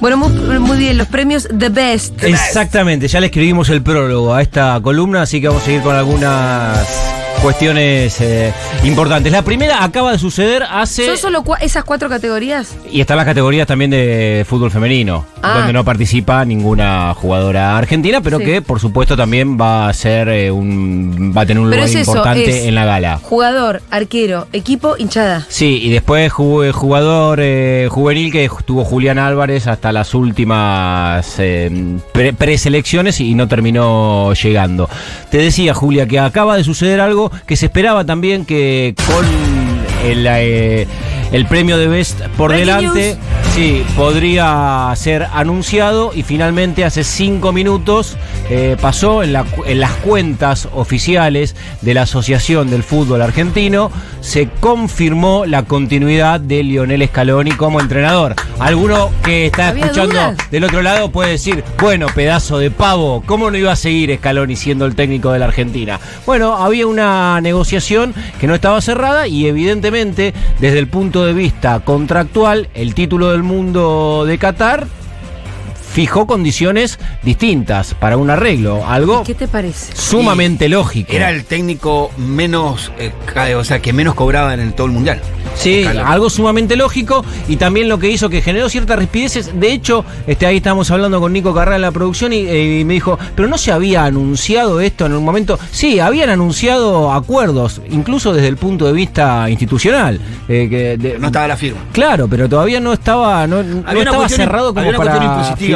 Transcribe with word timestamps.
Bueno, 0.00 0.16
muy, 0.16 0.58
muy 0.58 0.78
bien, 0.78 0.96
los 0.96 1.08
premios 1.08 1.46
The 1.46 1.68
Best. 1.68 2.24
Exactamente, 2.24 3.06
ya 3.06 3.20
le 3.20 3.26
escribimos 3.26 3.68
el 3.68 3.82
prólogo 3.82 4.34
a 4.34 4.40
esta 4.40 4.80
columna, 4.82 5.22
así 5.22 5.40
que 5.40 5.48
vamos 5.48 5.62
a 5.62 5.66
seguir 5.66 5.82
con 5.82 5.94
algunas 5.94 7.19
cuestiones 7.42 8.20
eh, 8.20 8.52
importantes. 8.84 9.32
La 9.32 9.42
primera 9.42 9.82
acaba 9.82 10.12
de 10.12 10.18
suceder 10.18 10.62
hace... 10.70 11.06
¿Son 11.06 11.16
solo 11.16 11.42
cua- 11.42 11.58
esas 11.60 11.84
cuatro 11.84 12.08
categorías? 12.08 12.74
Y 12.90 13.00
están 13.00 13.16
las 13.16 13.24
categorías 13.26 13.66
también 13.66 13.90
de 13.90 14.44
fútbol 14.48 14.70
femenino, 14.70 15.24
Ah. 15.42 15.54
donde 15.58 15.72
no 15.72 15.82
participa 15.84 16.44
ninguna 16.44 17.14
jugadora 17.14 17.78
argentina, 17.78 18.20
pero 18.20 18.38
Sí. 18.38 18.44
que 18.44 18.62
por 18.62 18.78
supuesto 18.78 19.16
también 19.16 19.58
va 19.58 19.88
a 19.88 19.92
ser 19.94 20.28
eh, 20.28 20.50
un 20.50 21.32
va 21.34 21.42
a 21.42 21.46
tener 21.46 21.62
un 21.62 21.70
Pero 21.70 21.82
lugar 21.82 21.88
es 21.88 22.02
eso, 22.02 22.10
importante 22.10 22.58
es 22.60 22.66
en 22.66 22.74
la 22.74 22.84
gala. 22.84 23.18
Jugador, 23.22 23.80
arquero, 23.90 24.46
equipo, 24.52 24.96
hinchada. 24.98 25.46
Sí, 25.48 25.80
y 25.82 25.90
después 25.90 26.30
ju- 26.32 26.70
jugador 26.72 27.38
eh, 27.40 27.88
juvenil 27.90 28.30
que 28.32 28.50
tuvo 28.66 28.84
Julián 28.84 29.18
Álvarez 29.18 29.66
hasta 29.66 29.92
las 29.92 30.12
últimas 30.14 31.34
eh, 31.38 31.70
pre- 32.12 32.34
preselecciones 32.34 33.18
y 33.20 33.34
no 33.34 33.48
terminó 33.48 34.34
llegando. 34.34 34.90
Te 35.30 35.38
decía, 35.38 35.72
Julia, 35.72 36.06
que 36.06 36.18
acaba 36.18 36.56
de 36.56 36.64
suceder 36.64 37.00
algo 37.00 37.29
que 37.46 37.56
se 37.56 37.66
esperaba 37.66 38.04
también 38.04 38.44
que 38.44 38.94
con 39.06 39.26
el, 40.04 40.26
eh, 40.28 40.86
el 41.32 41.46
premio 41.46 41.78
de 41.78 41.86
Best 41.88 42.20
por 42.36 42.50
Breaking 42.50 42.66
delante, 42.66 43.16
sí, 43.54 43.84
podría 43.96 44.92
ser 44.96 45.26
anunciado 45.32 46.12
y 46.14 46.22
finalmente 46.22 46.84
hace 46.84 47.04
cinco 47.04 47.52
minutos 47.52 48.16
eh, 48.48 48.76
pasó 48.80 49.22
en, 49.22 49.32
la 49.32 49.44
cu- 49.44 49.64
en 49.64 49.78
las 49.80 49.92
cuentas 49.92 50.68
oficiales 50.74 51.54
de 51.82 51.94
la 51.94 52.02
Asociación 52.02 52.68
del 52.70 52.82
Fútbol 52.82 53.22
Argentino, 53.22 53.90
se 54.20 54.48
confirmó 54.60 55.46
la 55.46 55.62
continuidad 55.64 56.40
de 56.40 56.62
Lionel 56.64 57.06
Scaloni 57.06 57.52
como 57.52 57.80
entrenador. 57.80 58.34
Alguno 58.58 59.10
que 59.24 59.46
está 59.46 59.68
¿Había 59.68 59.84
escuchando 59.84 60.14
dudas? 60.14 60.50
del 60.50 60.64
otro 60.64 60.82
lado 60.82 61.10
puede 61.10 61.30
decir, 61.30 61.62
bueno, 61.80 62.06
pedazo 62.14 62.58
de 62.58 62.70
pavo, 62.70 63.22
¿cómo 63.24 63.50
no 63.50 63.56
iba 63.56 63.72
a 63.72 63.76
seguir 63.76 64.14
Scaloni 64.16 64.56
siendo 64.56 64.84
el 64.84 64.94
técnico 64.96 65.30
de 65.32 65.38
la 65.38 65.46
Argentina? 65.46 66.00
Bueno, 66.26 66.56
había 66.56 66.86
una 66.86 67.40
negociación 67.40 68.14
que 68.40 68.46
no 68.46 68.54
estaba 68.54 68.80
cerrada 68.80 69.26
y 69.28 69.46
evidentemente 69.46 70.34
desde 70.58 70.78
el 70.78 70.88
punto 70.88 71.19
de 71.24 71.32
vista 71.32 71.80
contractual, 71.80 72.68
el 72.74 72.94
título 72.94 73.30
del 73.30 73.42
mundo 73.42 74.24
de 74.26 74.38
Qatar 74.38 74.86
fijó 75.92 76.26
condiciones 76.26 76.98
distintas 77.22 77.94
para 77.94 78.16
un 78.16 78.30
arreglo, 78.30 78.86
algo 78.86 79.24
¿Qué 79.24 79.34
te 79.34 79.48
parece? 79.48 79.94
sumamente 79.96 80.68
lógico. 80.68 81.12
Era 81.12 81.30
el 81.30 81.44
técnico 81.44 82.10
menos, 82.16 82.92
eh, 82.98 83.12
o 83.56 83.64
sea, 83.64 83.80
que 83.82 83.92
menos 83.92 84.14
cobraba 84.14 84.54
en 84.54 84.60
el, 84.60 84.72
todo 84.74 84.86
el 84.86 84.92
mundial. 84.92 85.20
Sí, 85.56 85.84
algo 85.84 86.30
sumamente 86.30 86.76
lógico 86.76 87.24
y 87.48 87.56
también 87.56 87.88
lo 87.88 87.98
que 87.98 88.08
hizo 88.10 88.28
que 88.30 88.40
generó 88.40 88.68
ciertas 88.68 88.98
rispideces. 88.98 89.58
De 89.58 89.72
hecho, 89.72 90.04
este, 90.26 90.46
ahí 90.46 90.58
estábamos 90.58 90.90
hablando 90.90 91.20
con 91.20 91.32
Nico 91.32 91.52
Carrera 91.52 91.76
en 91.76 91.82
la 91.82 91.90
producción 91.90 92.32
y, 92.32 92.36
eh, 92.46 92.80
y 92.80 92.84
me 92.84 92.94
dijo, 92.94 93.18
pero 93.34 93.48
no 93.48 93.58
se 93.58 93.72
había 93.72 94.04
anunciado 94.04 94.80
esto 94.80 95.06
en 95.06 95.12
un 95.14 95.24
momento. 95.24 95.58
Sí, 95.72 95.98
habían 96.00 96.30
anunciado 96.30 97.12
acuerdos, 97.12 97.80
incluso 97.90 98.32
desde 98.32 98.48
el 98.48 98.56
punto 98.56 98.86
de 98.86 98.92
vista 98.92 99.50
institucional. 99.50 100.20
eh, 100.48 100.66
que 100.70 100.96
de- 100.96 101.18
No 101.18 101.26
estaba 101.28 101.48
la 101.48 101.56
firma. 101.56 101.80
Claro, 101.92 102.26
pero 102.28 102.48
todavía 102.48 102.80
no 102.80 102.92
estaba, 102.92 103.46
no, 103.46 103.62
no 103.62 103.80
Había 103.86 103.90
una 103.92 104.00
estaba 104.00 104.16
cuestión- 104.18 104.40
cerrado 104.40 104.68
como 104.68 104.80
había 104.80 104.90
una 104.90 104.98
para 104.98 105.10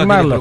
firmarlo. 0.06 0.36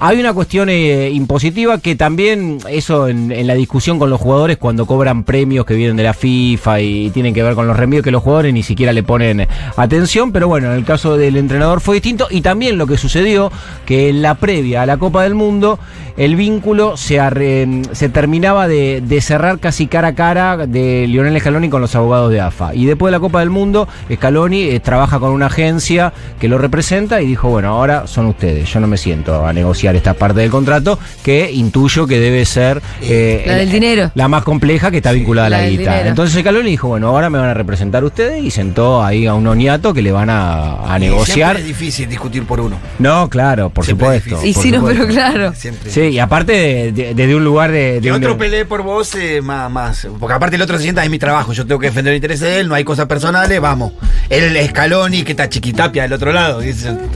Hay 0.00 0.18
una 0.20 0.32
cuestión 0.32 0.68
eh, 0.68 1.10
impositiva 1.10 1.78
que 1.78 1.96
también 1.96 2.58
eso 2.68 3.08
en, 3.08 3.30
en 3.32 3.46
la 3.46 3.54
discusión 3.54 3.98
con 3.98 4.10
los 4.10 4.20
jugadores 4.20 4.56
cuando 4.56 4.86
cobran 4.86 5.24
premios 5.24 5.64
que 5.66 5.74
vienen 5.74 5.96
de 5.96 6.02
la 6.04 6.14
FIFA 6.14 6.80
y 6.80 7.10
tienen 7.10 7.34
que 7.34 7.42
ver 7.42 7.54
con 7.54 7.66
los 7.66 7.76
reenvíos 7.76 8.02
que 8.04 8.10
los 8.10 8.22
jugadores 8.22 8.52
ni 8.54 8.62
siquiera 8.62 8.92
le 8.92 9.02
ponen 9.02 9.46
atención, 9.76 10.32
pero 10.32 10.48
bueno, 10.48 10.70
en 10.70 10.78
el 10.78 10.84
caso 10.84 11.16
del 11.16 11.36
entrenador 11.36 11.80
fue 11.80 11.96
distinto 11.96 12.26
y 12.30 12.40
también 12.40 12.78
lo 12.78 12.86
que 12.86 12.96
sucedió 12.96 13.50
que 13.86 14.08
en 14.08 14.22
la 14.22 14.34
previa 14.36 14.82
a 14.82 14.86
la 14.86 14.96
Copa 14.96 15.22
del 15.22 15.34
Mundo 15.34 15.78
el 16.16 16.34
vínculo 16.34 16.96
se, 16.96 17.20
arre- 17.20 17.84
se 17.92 18.08
terminaba 18.08 18.66
de, 18.66 19.00
de 19.00 19.20
cerrar 19.20 19.60
casi 19.60 19.86
cara 19.86 20.08
a 20.08 20.14
cara 20.14 20.66
de 20.66 21.06
Lionel 21.06 21.38
Scaloni 21.40 21.68
con 21.68 21.80
los 21.80 21.94
abogados 21.94 22.32
de 22.32 22.40
AFA. 22.40 22.74
Y 22.74 22.86
después 22.86 23.12
de 23.12 23.16
la 23.16 23.20
Copa 23.20 23.38
del 23.38 23.50
Mundo, 23.50 23.86
Scaloni 24.12 24.62
eh, 24.62 24.80
trabaja 24.80 25.20
con 25.20 25.30
una 25.30 25.46
agencia 25.46 26.12
que 26.40 26.48
lo 26.48 26.58
representa 26.58 27.22
y 27.22 27.26
dijo, 27.26 27.48
bueno, 27.48 27.68
ahora 27.68 28.08
son 28.08 28.26
ustedes, 28.26 28.68
yo 28.72 28.80
no 28.80 28.88
me 28.88 28.96
siento 28.96 29.07
a 29.12 29.52
negociar 29.52 29.96
esta 29.96 30.14
parte 30.14 30.40
del 30.40 30.50
contrato 30.50 30.98
que 31.22 31.50
intuyo 31.52 32.06
que 32.06 32.18
debe 32.20 32.44
ser 32.44 32.80
eh, 33.02 33.44
La 33.46 33.54
del 33.56 33.70
dinero. 33.70 34.10
la 34.14 34.28
más 34.28 34.42
compleja 34.44 34.90
que 34.90 34.98
está 34.98 35.12
vinculada 35.12 35.46
a 35.46 35.50
la 35.50 35.58
la 35.62 35.68
guita. 35.68 35.90
dinero. 35.92 36.08
Entonces 36.08 36.40
Scaloni 36.40 36.70
dijo, 36.70 36.88
bueno, 36.88 37.08
ahora 37.08 37.30
me 37.30 37.38
van 37.38 37.48
a 37.48 37.54
representar 37.54 38.04
ustedes 38.04 38.42
y 38.44 38.50
sentó 38.50 39.02
ahí 39.02 39.26
a 39.26 39.34
un 39.34 39.46
oniato 39.46 39.92
que 39.94 40.02
le 40.02 40.12
van 40.12 40.30
a, 40.30 40.92
a 40.94 40.98
negociar. 40.98 41.56
Es 41.56 41.64
difícil 41.66 42.08
discutir 42.08 42.44
por 42.44 42.60
uno. 42.60 42.76
No, 42.98 43.28
claro, 43.28 43.70
por 43.70 43.84
Siempre 43.84 44.20
supuesto. 44.20 44.46
Y 44.46 44.52
por 44.52 44.62
sí, 44.62 44.70
no, 44.70 44.84
pero 44.84 45.06
claro. 45.06 45.52
Siempre. 45.54 45.90
Sí, 45.90 46.00
y 46.02 46.18
aparte 46.18 46.52
de- 46.52 46.92
de- 46.92 47.14
desde 47.14 47.34
un 47.34 47.44
lugar 47.44 47.70
de... 47.72 47.94
de 47.94 48.00
Que 48.00 48.10
un- 48.10 48.16
otro 48.16 48.36
pelee 48.38 48.64
por 48.64 48.82
vos 48.82 49.14
eh, 49.14 49.40
más, 49.42 49.70
más. 49.70 50.06
Porque 50.18 50.34
aparte 50.34 50.56
el 50.56 50.62
otro 50.62 50.76
se 50.76 50.82
sienta, 50.84 51.02
es 51.04 51.10
mi 51.10 51.18
trabajo. 51.18 51.52
Yo 51.52 51.66
tengo 51.66 51.78
que 51.80 51.86
defender 51.88 52.12
el 52.12 52.16
interés 52.18 52.40
de 52.40 52.60
él, 52.60 52.68
no 52.68 52.74
hay 52.74 52.84
cosas 52.84 53.06
personales, 53.06 53.60
vamos. 53.60 53.92
Él 54.28 54.56
es 54.56 54.68
Scaloni, 54.70 55.22
que 55.22 55.32
está 55.32 55.48
chiquitapia 55.48 56.02
del 56.02 56.12
otro 56.12 56.32
lado. 56.32 56.60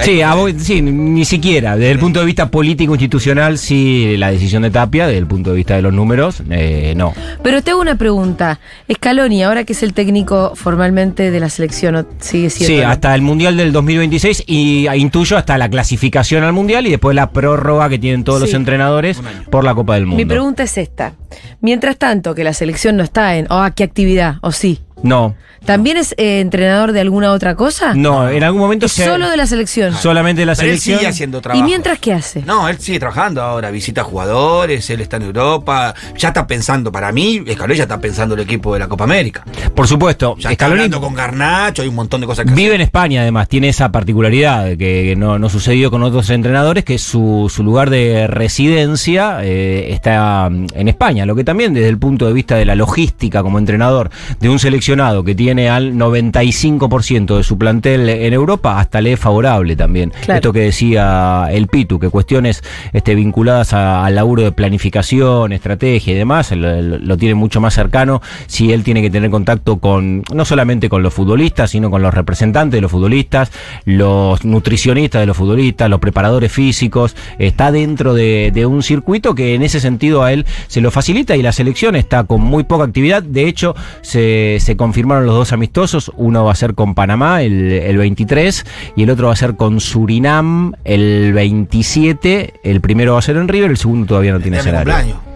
Sí, 0.02 0.22
a 0.22 0.34
vos- 0.34 0.52
sí, 0.58 0.80
ni 0.82 1.24
siquiera. 1.24 1.76
Desde 1.82 1.94
el 1.94 1.98
punto 1.98 2.20
de 2.20 2.26
vista 2.26 2.48
político 2.48 2.92
institucional, 2.92 3.58
sí, 3.58 4.16
la 4.16 4.30
decisión 4.30 4.62
de 4.62 4.70
Tapia, 4.70 5.08
desde 5.08 5.18
el 5.18 5.26
punto 5.26 5.50
de 5.50 5.56
vista 5.56 5.74
de 5.74 5.82
los 5.82 5.92
números, 5.92 6.40
eh, 6.48 6.94
no. 6.96 7.12
Pero 7.42 7.60
te 7.60 7.72
hago 7.72 7.80
una 7.80 7.96
pregunta. 7.96 8.60
Scaloni, 8.88 9.42
ahora 9.42 9.64
que 9.64 9.72
es 9.72 9.82
el 9.82 9.92
técnico 9.92 10.52
formalmente 10.54 11.32
de 11.32 11.40
la 11.40 11.48
selección, 11.48 12.06
sigue 12.20 12.50
siendo. 12.50 12.76
Sí, 12.76 12.80
¿no? 12.82 12.88
hasta 12.88 13.12
el 13.16 13.22
Mundial 13.22 13.56
del 13.56 13.72
2026 13.72 14.44
y 14.46 14.86
ah, 14.86 14.94
intuyo 14.94 15.36
hasta 15.36 15.58
la 15.58 15.68
clasificación 15.68 16.44
al 16.44 16.52
Mundial 16.52 16.86
y 16.86 16.90
después 16.90 17.16
la 17.16 17.30
prórroga 17.30 17.88
que 17.88 17.98
tienen 17.98 18.22
todos 18.22 18.38
Sí. 18.42 18.46
los 18.46 18.54
entrenadores 18.54 19.20
por 19.50 19.64
la 19.64 19.74
Copa 19.74 19.94
del 19.94 20.06
Mundo. 20.06 20.18
Mi 20.18 20.24
pregunta 20.24 20.62
es 20.62 20.78
esta. 20.78 21.14
Mientras 21.60 21.96
tanto, 21.96 22.36
que 22.36 22.44
la 22.44 22.52
selección 22.52 22.96
no 22.96 23.02
está 23.02 23.34
en. 23.36 23.50
¿O 23.50 23.60
a 23.60 23.72
qué 23.72 23.82
actividad? 23.82 24.36
¿O 24.42 24.52
sí? 24.52 24.78
No, 25.02 25.34
¿También 25.64 25.96
es 25.96 26.12
eh, 26.18 26.40
entrenador 26.40 26.90
de 26.90 27.00
alguna 27.00 27.30
otra 27.30 27.54
cosa? 27.54 27.94
no, 27.94 28.28
en 28.28 28.42
algún 28.42 28.60
momento 28.60 28.86
Es 28.86 28.92
se- 28.92 29.04
solo 29.04 29.30
de 29.30 29.36
la 29.36 29.46
selección. 29.46 29.94
solamente 29.94 30.44
la 30.44 30.54
Pero 30.56 30.64
él 30.72 30.78
selección. 30.80 30.98
sigue 30.98 31.08
haciendo 31.08 31.40
trabajo. 31.40 31.60
¿Y 31.64 31.64
mientras 31.64 32.00
qué 32.00 32.12
hace? 32.12 32.42
No, 32.42 32.68
él 32.68 32.78
sigue 32.80 32.98
trabajando 32.98 33.40
ahora, 33.42 33.70
visita 33.70 34.02
jugadores, 34.02 34.90
él 34.90 35.00
está 35.00 35.18
en 35.18 35.22
Europa, 35.22 35.94
ya 36.18 36.28
está 36.28 36.48
pensando, 36.48 36.90
para 36.90 37.12
mí, 37.12 37.44
Scaloni 37.52 37.76
ya 37.76 37.84
está 37.84 38.00
pensando 38.00 38.34
el 38.34 38.40
equipo 38.40 38.72
de 38.74 38.80
la 38.80 38.88
Copa 38.88 39.04
América. 39.04 39.44
Por 39.72 39.86
supuesto, 39.86 40.34
Ya 40.36 40.50
está 40.50 40.64
Scaloni 40.66 40.80
hablando 40.84 41.00
con 41.00 41.14
Garnacho, 41.14 41.82
hay 41.82 41.88
un 41.88 41.94
montón 41.94 42.20
de 42.20 42.26
cosas 42.26 42.44
que 42.44 42.52
Vive 42.54 42.74
en 42.74 42.80
España, 42.80 43.20
además, 43.22 43.48
tiene 43.48 43.68
esa 43.68 43.92
particularidad 43.92 44.66
que, 44.70 44.76
que 44.76 45.14
no, 45.16 45.38
no 45.38 45.48
sucedió 45.48 45.92
con 45.92 46.02
otros 46.02 46.28
entrenadores, 46.30 46.84
que 46.84 46.98
su, 46.98 47.48
su 47.54 47.62
lugar 47.62 47.88
de 47.88 48.26
residencia 48.26 49.38
eh, 49.42 49.92
está 49.92 50.48
mm, 50.50 50.66
en 50.74 50.88
España, 50.88 51.24
lo 51.24 51.34
que 51.36 51.44
también 51.44 51.72
desde 51.74 51.88
el 51.88 51.98
punto 51.98 52.26
de 52.26 52.32
vista 52.32 52.56
de 52.56 52.64
la 52.64 52.74
logística 52.74 53.42
como 53.44 53.58
entrenador 53.58 54.10
de 54.40 54.48
un 54.48 54.58
seleccionado 54.92 55.24
que 55.24 55.34
tiene 55.34 55.70
al 55.70 55.94
95% 55.94 57.36
de 57.38 57.42
su 57.42 57.56
plantel 57.58 58.08
en 58.08 58.32
Europa, 58.32 58.78
hasta 58.78 59.00
le 59.00 59.12
es 59.14 59.20
favorable 59.20 59.74
también. 59.76 60.10
Claro. 60.24 60.38
Esto 60.38 60.52
que 60.52 60.60
decía 60.60 61.48
el 61.50 61.66
Pitu, 61.68 61.98
que 61.98 62.08
cuestiones 62.10 62.62
este, 62.92 63.14
vinculadas 63.14 63.72
a- 63.72 64.04
al 64.04 64.14
laburo 64.14 64.42
de 64.42 64.52
planificación, 64.52 65.52
estrategia 65.52 66.12
y 66.12 66.16
demás, 66.16 66.52
lo, 66.52 67.16
tiene 67.16 67.34
mucho 67.34 67.60
más 67.60 67.74
cercano 67.74 68.20
si 68.46 68.72
él 68.72 68.84
tiene 68.84 69.00
que 69.02 69.10
tener 69.10 69.30
contacto 69.30 69.78
con, 69.78 70.22
no 70.34 70.44
solamente 70.44 70.88
con 70.88 71.02
los 71.02 71.14
futbolistas, 71.14 71.70
sino 71.70 71.90
con 71.90 72.02
los 72.02 72.12
representantes 72.12 72.76
de 72.76 72.82
los 72.82 72.90
futbolistas, 72.90 73.50
los 73.84 74.44
nutricionistas 74.44 75.20
de 75.22 75.26
los 75.26 75.36
futbolistas, 75.36 75.88
los 75.88 76.00
preparadores 76.00 76.52
físicos, 76.52 77.16
está 77.38 77.72
dentro 77.72 78.12
de, 78.14 78.50
de 78.52 78.66
un 78.66 78.82
circuito 78.82 79.34
que 79.34 79.54
en 79.54 79.62
ese 79.62 79.80
sentido 79.80 80.22
a 80.22 80.32
él 80.32 80.44
se 80.68 80.80
lo 80.80 80.90
facilita 80.90 81.34
y 81.36 81.42
la 81.42 81.52
selección 81.52 81.96
está 81.96 82.24
con 82.24 82.40
muy 82.42 82.64
poca 82.64 82.84
actividad, 82.84 83.22
de 83.22 83.48
hecho 83.48 83.74
se, 84.02 84.58
se 84.60 84.76
confirmaron 84.82 85.26
los 85.26 85.36
dos 85.36 85.52
amistosos, 85.52 86.10
uno 86.16 86.44
va 86.44 86.50
a 86.50 86.56
ser 86.56 86.74
con 86.74 86.96
Panamá 86.96 87.42
el, 87.42 87.70
el 87.70 87.96
23 87.98 88.66
y 88.96 89.04
el 89.04 89.10
otro 89.10 89.28
va 89.28 89.32
a 89.32 89.36
ser 89.36 89.54
con 89.54 89.78
Surinam 89.78 90.72
el 90.84 91.32
27, 91.32 92.54
el 92.64 92.80
primero 92.80 93.12
va 93.12 93.20
a 93.20 93.22
ser 93.22 93.36
en 93.36 93.46
River, 93.46 93.70
el 93.70 93.76
segundo 93.76 94.06
todavía 94.06 94.32
no 94.32 94.40
tiene 94.40 94.58
escenario. 94.58 94.92
cumpleaños. 94.92 95.32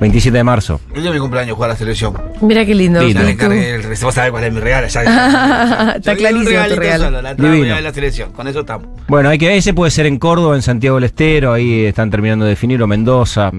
27 0.00 0.38
de 0.38 0.44
marzo. 0.44 0.80
El 0.94 1.02
día 1.02 1.10
de 1.10 1.16
mi 1.16 1.20
cumpleaños 1.20 1.54
jugar 1.56 1.70
a 1.70 1.72
la 1.74 1.78
selección. 1.78 2.14
Mira 2.40 2.64
qué 2.64 2.74
lindo. 2.74 3.02
Lindo. 3.02 3.22
Le 3.22 3.32
encargué 3.32 3.74
el 3.74 3.82
Vos 4.00 4.14
sabés 4.14 4.30
cuál 4.30 4.44
es 4.44 4.52
mi 4.52 4.60
regalo. 4.60 4.86
Ya, 4.86 5.94
Está 5.96 6.14
clarísimo 6.14 6.44
tu 6.68 6.76
regalo. 6.76 7.04
solo, 7.04 7.20
la 7.20 7.34
Divino. 7.34 7.74
de 7.74 7.82
la 7.82 7.92
selección. 7.92 8.32
Con 8.32 8.46
eso 8.48 8.60
estamos. 8.60 8.86
Bueno, 9.08 9.28
hay 9.28 9.38
que 9.38 9.56
ese 9.56 9.74
puede 9.74 9.90
ser 9.90 10.06
en 10.06 10.18
Córdoba, 10.18 10.54
en 10.56 10.62
Santiago 10.62 10.96
del 10.96 11.04
Estero, 11.04 11.52
ahí 11.52 11.84
están 11.84 12.10
terminando 12.10 12.44
de 12.44 12.50
definir, 12.50 12.80
o 12.80 12.86
Mendoza. 12.86 13.50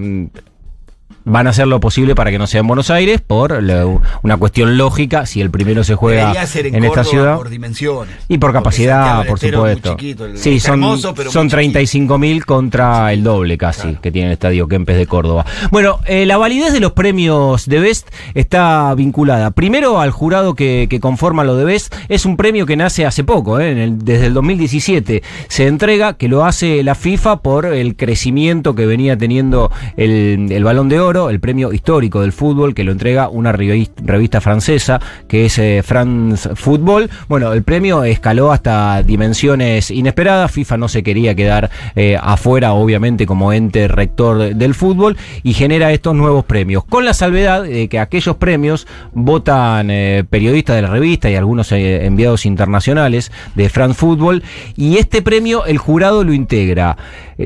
Van 1.24 1.46
a 1.46 1.50
hacer 1.50 1.66
lo 1.66 1.80
posible 1.80 2.14
para 2.14 2.30
que 2.30 2.38
no 2.38 2.46
sea 2.46 2.60
en 2.60 2.66
Buenos 2.66 2.90
Aires 2.90 3.20
por 3.20 3.62
la- 3.62 3.84
una 4.22 4.36
cuestión 4.38 4.78
lógica, 4.78 5.26
si 5.26 5.40
el 5.40 5.50
primero 5.50 5.84
se 5.84 5.94
juega 5.94 6.46
ser 6.46 6.66
en, 6.66 6.76
en 6.76 6.84
esta 6.84 7.04
ciudad. 7.04 7.36
por 7.36 7.50
dimensiones. 7.50 8.14
Y 8.28 8.38
por 8.38 8.52
capacidad, 8.52 9.26
por 9.26 9.38
supuesto. 9.38 9.90
chiquito, 9.96 10.24
el- 10.26 10.38
sí, 10.38 10.58
son, 10.60 10.74
hermoso, 10.82 11.08
son 11.08 11.14
muy 11.16 11.24
chiquito. 11.26 11.48
35 11.50 12.18
mil 12.18 12.46
contra 12.46 13.12
el 13.12 13.22
doble 13.22 13.58
casi 13.58 13.82
Claro. 13.82 14.00
que 14.00 14.10
tiene 14.10 14.28
el 14.28 14.32
estadio 14.32 14.66
Kempes 14.66 14.96
de 14.96 15.06
Córdoba. 15.06 15.44
Bueno, 15.70 16.00
eh, 16.06 16.24
la 16.26 16.38
validez 16.38 16.72
de 16.72 16.80
los 16.80 16.92
premios 16.92 17.66
de 17.66 17.80
Best 17.80 18.08
está 18.34 18.94
vinculada 18.94 19.50
primero 19.50 20.00
al 20.00 20.10
jurado 20.12 20.54
que, 20.54 20.86
que 20.88 21.00
conforma 21.00 21.44
lo 21.44 21.56
de 21.56 21.64
Best. 21.64 21.94
Es 22.08 22.24
un 22.24 22.36
premio 22.36 22.64
que 22.66 22.76
nace 22.76 23.04
hace 23.04 23.24
poco, 23.24 23.60
eh, 23.60 23.70
en 23.72 23.78
el- 23.78 24.04
desde 24.04 24.26
el 24.26 24.34
2017 24.34 25.22
se 25.48 25.66
entrega, 25.66 26.14
que 26.14 26.28
lo 26.28 26.44
hace 26.44 26.82
la 26.82 26.94
FIFA 26.94 27.42
por 27.42 27.66
el 27.66 27.94
crecimiento 27.96 28.74
que 28.74 28.86
venía 28.86 29.16
teniendo 29.18 29.70
el, 29.96 30.48
el 30.50 30.64
Balón 30.64 30.88
de 30.88 30.98
Oro, 31.00 31.09
el 31.10 31.40
premio 31.40 31.72
histórico 31.72 32.20
del 32.20 32.32
fútbol, 32.32 32.74
que 32.74 32.84
lo 32.84 32.92
entrega 32.92 33.28
una 33.28 33.52
revis- 33.52 33.90
revista 34.04 34.40
francesa, 34.40 35.00
que 35.28 35.46
es 35.46 35.58
eh, 35.58 35.82
France 35.84 36.50
Football. 36.54 37.10
Bueno, 37.28 37.52
el 37.52 37.62
premio 37.62 38.04
escaló 38.04 38.52
hasta 38.52 39.02
dimensiones 39.02 39.90
inesperadas. 39.90 40.52
FIFA 40.52 40.76
no 40.76 40.88
se 40.88 41.02
quería 41.02 41.34
quedar 41.34 41.70
eh, 41.96 42.16
afuera, 42.20 42.72
obviamente, 42.72 43.26
como 43.26 43.52
ente 43.52 43.88
rector 43.88 44.38
de- 44.38 44.54
del 44.54 44.74
fútbol, 44.74 45.16
y 45.42 45.54
genera 45.54 45.92
estos 45.92 46.14
nuevos 46.14 46.44
premios. 46.44 46.84
Con 46.84 47.04
la 47.04 47.14
salvedad 47.14 47.62
de 47.64 47.88
que 47.88 47.98
aquellos 47.98 48.36
premios 48.36 48.86
votan 49.12 49.90
eh, 49.90 50.24
periodistas 50.28 50.76
de 50.76 50.82
la 50.82 50.88
revista 50.88 51.28
y 51.30 51.34
algunos 51.34 51.72
enviados 51.72 52.46
internacionales 52.46 53.32
de 53.54 53.68
France 53.68 53.94
Football, 53.98 54.42
y 54.76 54.98
este 54.98 55.22
premio 55.22 55.64
el 55.64 55.78
jurado 55.78 56.24
lo 56.24 56.32
integra 56.32 56.96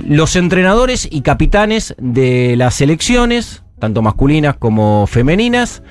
los 0.06 0.36
entrenadores 0.36 1.08
y 1.10 1.20
capitanes 1.20 1.94
de 1.98 2.56
las 2.56 2.74
selecciones, 2.74 3.62
tanto 3.78 4.02
masculinas 4.02 4.56
como 4.56 5.06
femeninas. 5.06 5.82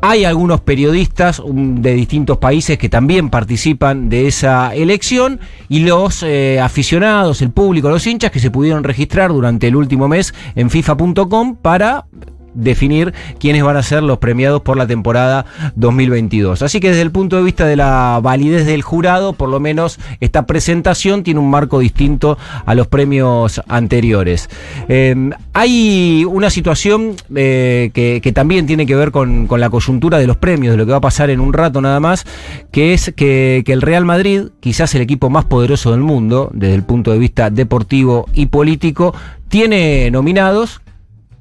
Hay 0.00 0.24
algunos 0.24 0.60
periodistas 0.60 1.42
de 1.44 1.94
distintos 1.94 2.38
países 2.38 2.78
que 2.78 2.88
también 2.88 3.30
participan 3.30 4.08
de 4.08 4.28
esa 4.28 4.72
elección 4.72 5.40
y 5.68 5.80
los 5.80 6.22
eh, 6.22 6.60
aficionados, 6.60 7.42
el 7.42 7.50
público, 7.50 7.88
los 7.88 8.06
hinchas 8.06 8.30
que 8.30 8.38
se 8.38 8.52
pudieron 8.52 8.84
registrar 8.84 9.32
durante 9.32 9.66
el 9.66 9.74
último 9.74 10.06
mes 10.06 10.34
en 10.54 10.70
FIFA.com 10.70 11.56
para 11.56 12.06
definir 12.54 13.14
quiénes 13.38 13.62
van 13.62 13.76
a 13.76 13.82
ser 13.82 14.02
los 14.02 14.18
premiados 14.18 14.62
por 14.62 14.76
la 14.76 14.86
temporada 14.86 15.46
2022. 15.76 16.62
Así 16.62 16.80
que 16.80 16.88
desde 16.88 17.02
el 17.02 17.10
punto 17.10 17.36
de 17.36 17.42
vista 17.42 17.66
de 17.66 17.76
la 17.76 18.20
validez 18.22 18.66
del 18.66 18.82
jurado, 18.82 19.32
por 19.32 19.48
lo 19.48 19.60
menos 19.60 19.98
esta 20.20 20.46
presentación 20.46 21.22
tiene 21.22 21.40
un 21.40 21.50
marco 21.50 21.78
distinto 21.78 22.38
a 22.64 22.74
los 22.74 22.86
premios 22.86 23.60
anteriores. 23.68 24.48
Eh, 24.88 25.30
hay 25.52 26.24
una 26.24 26.50
situación 26.50 27.16
eh, 27.34 27.90
que, 27.92 28.32
también 28.32 28.66
tiene 28.66 28.86
que 28.86 28.94
ver 28.94 29.10
con, 29.10 29.48
la 29.50 29.70
coyuntura 29.70 30.18
de 30.18 30.26
los 30.26 30.36
premios, 30.36 30.72
de 30.72 30.76
lo 30.76 30.86
que 30.86 30.92
va 30.92 30.98
a 30.98 31.02
pasar 31.02 31.30
en 31.30 31.40
un 31.40 31.52
rato 31.52 31.80
nada 31.80 31.98
más, 31.98 32.24
que 32.70 32.92
es 32.92 33.12
que 33.16 33.64
el 33.66 33.82
Real 33.82 34.04
Madrid, 34.04 34.48
quizás 34.60 34.94
el 34.94 35.02
equipo 35.02 35.30
más 35.30 35.44
poderoso 35.44 35.90
del 35.90 36.00
mundo, 36.00 36.50
desde 36.52 36.74
el 36.74 36.82
punto 36.82 37.10
de 37.10 37.18
vista 37.18 37.50
deportivo 37.50 38.26
y 38.32 38.46
político, 38.46 39.14
tiene 39.48 40.10
nominados 40.10 40.80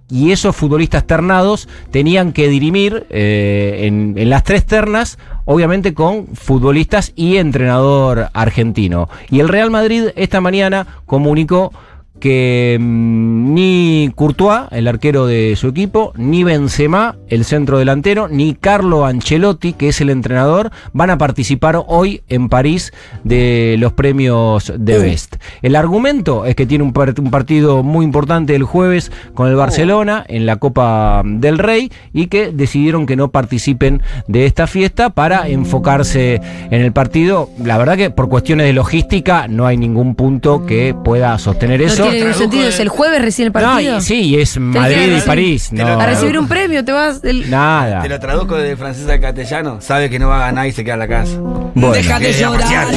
y 0.10 0.32
esos 0.32 0.56
futbolistas 0.56 1.06
ternados 1.06 1.68
tenían 1.92 2.32
que 2.32 2.48
dirimir 2.48 3.08
eh, 3.10 3.82
en, 3.84 4.16
en 4.18 4.30
las 4.30 4.44
tres 4.44 4.66
ternas, 4.66 5.18
obviamente 5.46 5.94
con 5.94 6.28
futbolistas 6.28 7.14
y 7.16 7.38
entrenador 7.38 8.30
argentino. 8.34 9.10
Y 9.30 9.40
el 9.40 9.50
Real 9.50 9.70
Madrid 9.70 10.10
esta 10.16 10.42
mañana 10.42 10.88
comunicó 11.06 11.74
que 12.20 12.78
mm, 12.80 13.54
ni 13.54 14.12
Courtois, 14.16 14.62
el 14.72 14.88
arquero 14.88 15.26
de 15.26 15.56
su 15.56 15.68
equipo, 15.68 16.14
ni 16.18 16.44
Benzema, 16.44 17.16
el 17.30 17.46
centro 17.46 17.78
delantero, 17.80 18.28
ni 18.28 18.54
Carlo 18.56 19.06
Ancelotti, 19.06 19.74
que 19.74 19.90
es 19.90 20.02
el 20.02 20.10
entrenador, 20.10 20.72
van 20.94 21.10
a 21.10 21.18
participar 21.18 21.82
hoy 21.88 22.22
en 22.30 22.50
París 22.50 22.92
de 23.24 23.76
los 23.80 23.94
premios 23.94 24.72
de 24.78 24.98
Best. 25.00 25.36
El 25.62 25.76
argumento 25.76 26.46
es 26.46 26.56
que 26.56 26.66
tiene 26.66 26.84
un, 26.84 26.94
par- 26.94 27.14
un 27.20 27.32
partido 27.32 27.84
muy 27.84 28.06
importante 28.06 28.56
el 28.56 28.64
jueves 28.64 29.12
con 29.34 29.48
el 29.48 29.56
Barcelona 29.56 30.26
en 30.28 30.46
la 30.46 30.58
Copa 30.58 31.22
del 31.26 31.58
Rey 31.58 31.92
y 32.14 32.28
que 32.28 32.52
decidieron 32.52 33.06
que 33.06 33.16
no 33.16 33.30
participen 33.30 34.02
de 34.28 34.46
esta 34.46 34.68
fiesta 34.68 35.10
para 35.12 35.48
enfocarse 35.48 36.42
en 36.72 36.82
el 36.82 36.92
partido. 36.92 37.50
La 37.64 37.78
verdad 37.78 37.98
que 37.98 38.10
por 38.10 38.30
cuestiones 38.30 38.66
de 38.68 38.74
logística 38.74 39.48
no 39.48 39.66
hay 39.66 39.78
ningún 39.78 40.16
punto 40.16 40.66
que 40.66 40.96
pueda 41.04 41.38
sostener 41.38 41.82
eso. 41.82 42.07
Tiene 42.10 42.26
ningún 42.26 42.40
sentido. 42.40 42.64
de- 42.64 42.70
¿Es 42.70 42.80
el 42.80 42.90
jueves 42.90 43.22
recién 43.22 43.48
el 43.48 43.54
No, 43.54 43.60
partido? 43.60 43.98
y- 43.98 44.02
sí, 44.02 44.16
y 44.22 44.36
es 44.42 44.60
Madrid 44.60 45.18
y. 45.18 45.22
París. 45.22 45.70
Lo- 45.72 45.86
no. 45.86 46.00
A 46.00 46.06
recibir 46.06 46.38
un 46.40 46.48
premio 46.48 46.84
te 46.86 46.92
vas. 46.92 47.22
Nada. 47.24 48.02
Te 48.02 48.10
lo 48.10 48.20
traduzco 48.20 48.56
de 48.56 48.76
francés 48.78 49.08
al 49.10 49.20
castellano. 49.20 49.80
Sabe 49.82 50.10
que 50.10 50.20
no 50.20 50.28
va 50.30 50.38
a 50.38 50.40
ganar 50.48 50.68
y 50.68 50.72
se 50.72 50.84
queda 50.84 50.94
en 50.96 51.00
la 51.00 51.08
casa. 51.08 51.38
Bueno. 51.76 51.94
de 51.94 52.34
llorar, 52.34 52.88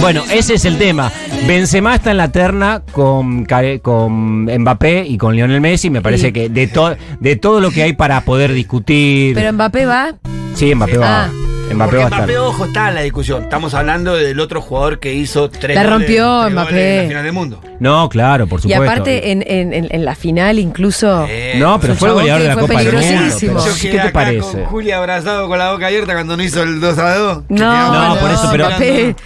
Bueno, 0.00 0.22
ese 0.30 0.54
es 0.54 0.64
el 0.64 0.78
tema. 0.78 1.10
Benzema 1.46 1.94
está 1.96 2.10
en 2.12 2.16
la 2.18 2.30
terna 2.30 2.82
con, 2.92 3.46
con 3.82 4.44
Mbappé 4.44 5.04
y 5.06 5.16
con 5.18 5.34
Lionel 5.34 5.60
Messi. 5.60 5.90
Me 5.90 6.00
parece 6.02 6.28
Sí. 6.28 6.32
que 6.32 6.48
de, 6.48 6.66
to- 6.68 6.96
de 7.18 7.36
todo 7.36 7.60
lo 7.60 7.70
que 7.70 7.82
hay 7.82 7.92
para 7.94 8.20
poder 8.22 8.52
discutir. 8.52 9.34
Pero 9.34 9.52
Mbappé 9.52 9.86
va. 9.86 10.14
sí, 10.54 10.74
Mbappé 10.74 10.98
va. 10.98 11.24
Ah. 11.24 11.30
Mbappé 11.74 11.96
Porque. 12.00 12.16
Mbappé, 12.16 12.38
ojo, 12.38 12.64
está 12.66 12.88
en 12.88 12.94
la 12.96 13.00
discusión. 13.02 13.42
Estamos 13.44 13.74
hablando 13.74 14.14
del 14.16 14.38
otro 14.40 14.60
jugador 14.60 14.98
que 14.98 15.14
hizo 15.14 15.48
tres 15.50 15.74
La 15.76 15.82
goles- 15.84 15.98
rompió 15.98 16.40
tres 16.42 16.52
Mbappé. 16.52 16.70
goles 16.70 16.84
en 16.84 16.96
la 17.02 17.08
final 17.08 17.24
del 17.24 17.32
mundo. 17.32 17.60
No, 17.80 18.08
claro, 18.08 18.46
por 18.46 18.58
Y 18.60 18.62
supuesto. 18.62 18.84
aparte, 18.84 19.30
en, 19.32 19.42
en- 19.46 19.72
en- 19.72 19.88
en 19.90 20.04
la 20.04 20.14
final 20.14 20.58
incluso. 20.58 21.26
Eh, 21.28 21.54
No, 21.58 21.80
pero 21.80 21.94
fue 21.94 22.08
el 22.08 22.14
goleador 22.14 22.42
de 22.42 22.48
la 22.48 22.54
fue 22.54 22.62
Copa 22.62 22.82
del 22.82 22.92
Mundo. 22.92 23.08
pero 23.40 23.64
Yo 23.64 23.72
¿Qué 23.80 23.98
te 23.98 24.10
parece? 24.10 24.40
con 24.52 24.64
Julia 24.66 24.98
abrazado 24.98 25.48
con 25.48 25.58
la 25.58 25.72
boca 25.72 25.86
abierta 25.86 26.12
cuando 26.12 26.36
no 26.36 26.42
hizo 26.42 26.62
el 26.62 26.80
2 26.80 26.98
a 26.98 27.14
2. 27.16 27.42
No, 27.48 28.14
No, 28.14 28.20
por 28.20 28.30
eso, 28.30 28.48
pero- 28.52 28.68
Mbappé. 28.68 29.16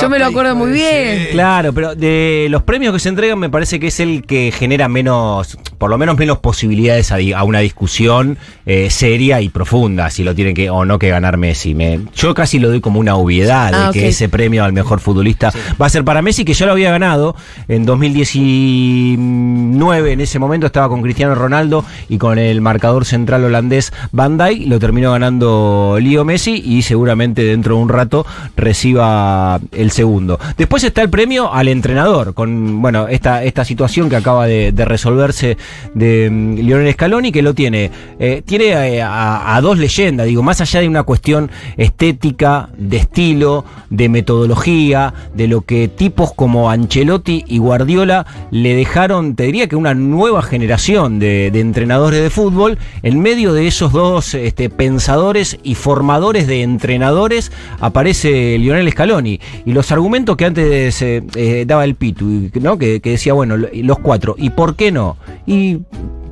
Yo 0.00 0.08
me 0.08 0.18
lo 0.18 0.26
acuerdo 0.26 0.54
muy 0.56 0.72
bien. 0.72 1.28
Claro, 1.32 1.72
pero 1.72 1.94
de 1.94 2.46
los 2.50 2.62
premios 2.62 2.92
que 2.92 2.98
se 3.00 3.08
entregan 3.08 3.38
me 3.38 3.50
parece 3.50 3.78
que 3.80 3.88
es 3.88 4.00
el 4.00 4.22
que 4.24 4.52
genera 4.52 4.88
menos, 4.88 5.58
por 5.78 5.90
lo 5.90 5.98
menos 5.98 6.16
menos 6.18 6.38
posibilidades 6.38 7.12
a, 7.12 7.44
una 7.44 7.60
discusión 7.60 8.38
eh, 8.66 8.90
seria 8.90 9.40
y 9.40 9.48
profunda, 9.48 10.10
si 10.10 10.24
lo 10.24 10.34
tiene 10.34 10.54
que 10.54 10.70
o 10.70 10.84
no 10.84 10.98
que 10.98 11.08
ganar 11.08 11.36
Messi. 11.36 11.74
Me- 11.74 12.00
yo 12.14 12.34
casi 12.34 12.58
lo 12.58 12.68
doy 12.68 12.80
como 12.80 13.00
una 13.00 13.16
obviedad 13.16 13.70
de 13.70 13.76
Ah, 13.80 13.90
que 13.92 14.08
ese 14.08 14.28
premio 14.28 14.64
al 14.64 14.72
mejor 14.72 15.00
futbolista 15.00 15.52
va 15.80 15.86
a 15.86 15.88
ser 15.88 16.04
para 16.04 16.22
Messi, 16.22 16.44
que 16.44 16.54
ya 16.54 16.66
lo 16.66 16.72
había 16.72 16.90
ganado 16.90 17.34
en 17.68 17.84
2019, 17.86 20.12
en 20.12 20.20
ese 20.20 20.38
momento 20.38 20.66
estaba 20.66 20.88
con 20.88 21.02
Cristiano 21.02 21.34
Ronaldo 21.34 21.84
y 22.08 22.18
con 22.18 22.38
el 22.38 22.60
marcador 22.60 23.04
central 23.04 23.44
holandés 23.44 23.92
Van 24.12 24.38
Dijk, 24.38 24.68
lo 24.68 24.78
terminó 24.78 25.12
ganando 25.12 25.98
Leo 26.00 26.24
Messi 26.24 26.62
y 26.64 26.82
seguramente 26.82 27.42
dentro 27.44 27.76
de 27.76 27.82
un 27.82 27.88
rato 27.88 28.26
reciba 28.56 29.60
el 29.72 29.90
segundo. 29.90 30.38
Después 30.56 30.84
está 30.84 31.02
el 31.02 31.10
premio 31.10 31.52
al 31.52 31.68
entrenador, 31.68 32.34
con 32.34 32.80
bueno, 32.82 33.08
esta, 33.08 33.44
esta 33.44 33.64
situación 33.64 34.08
que 34.08 34.16
acaba 34.16 34.46
de, 34.46 34.72
resolverse 34.84 35.56
de 35.94 36.28
mm, 36.30 36.54
Lionel 36.56 36.92
Scaloni, 36.92 37.32
que 37.32 37.42
lo 37.42 37.54
tiene. 37.54 37.90
eh, 38.18 38.42
tiene 38.44 38.96
eh, 38.96 39.02
a, 39.02 39.58
dos 39.62 39.78
leyendas, 39.78 40.26
digo, 40.26 40.42
más 40.42 40.60
allá 40.60 40.80
de 40.80 40.88
una 40.88 41.02
cuestión 41.02 41.50
estética, 41.76 42.70
de 42.76 42.96
estilo, 42.96 43.64
de 43.90 44.08
metodología, 44.08 45.12
de 45.34 45.48
lo 45.48 45.62
que 45.62 45.88
tipos 45.88 46.32
como 46.32 46.70
Ancelotti 46.70 47.44
y 47.46 47.58
Guardiola 47.58 48.26
le 48.50 48.74
dejaron, 48.74 49.34
te 49.36 49.44
diría 49.44 49.68
que 49.68 49.76
una 49.76 49.94
nueva 49.94 50.42
generación 50.42 51.18
de, 51.18 51.50
de 51.50 51.60
entrenadores 51.60 52.22
de 52.22 52.30
fútbol, 52.30 52.78
en 53.02 53.20
medio 53.20 53.52
de 53.52 53.66
esos 53.66 53.92
dos 53.92 54.34
este, 54.34 54.70
pensadores 54.70 55.58
y 55.62 55.74
formadores 55.74 56.46
de 56.46 56.62
entrenadores 56.62 57.52
aparece 57.80 58.58
Lionel 58.58 58.90
Scaloni. 58.90 59.40
Y 59.64 59.72
los 59.72 59.90
argumentos 59.92 60.36
que 60.36 60.44
antes 60.46 61.02
eh, 61.02 61.22
eh, 61.34 61.64
daba 61.66 61.84
el 61.84 61.94
Pitu, 61.94 62.50
¿no? 62.60 62.78
que, 62.78 63.00
que 63.00 63.10
decía, 63.10 63.32
bueno, 63.34 63.56
los 63.56 63.98
cuatro, 63.98 64.34
¿y 64.38 64.50
por 64.50 64.76
qué 64.76 64.90
no? 64.92 65.16
Y 65.46 65.78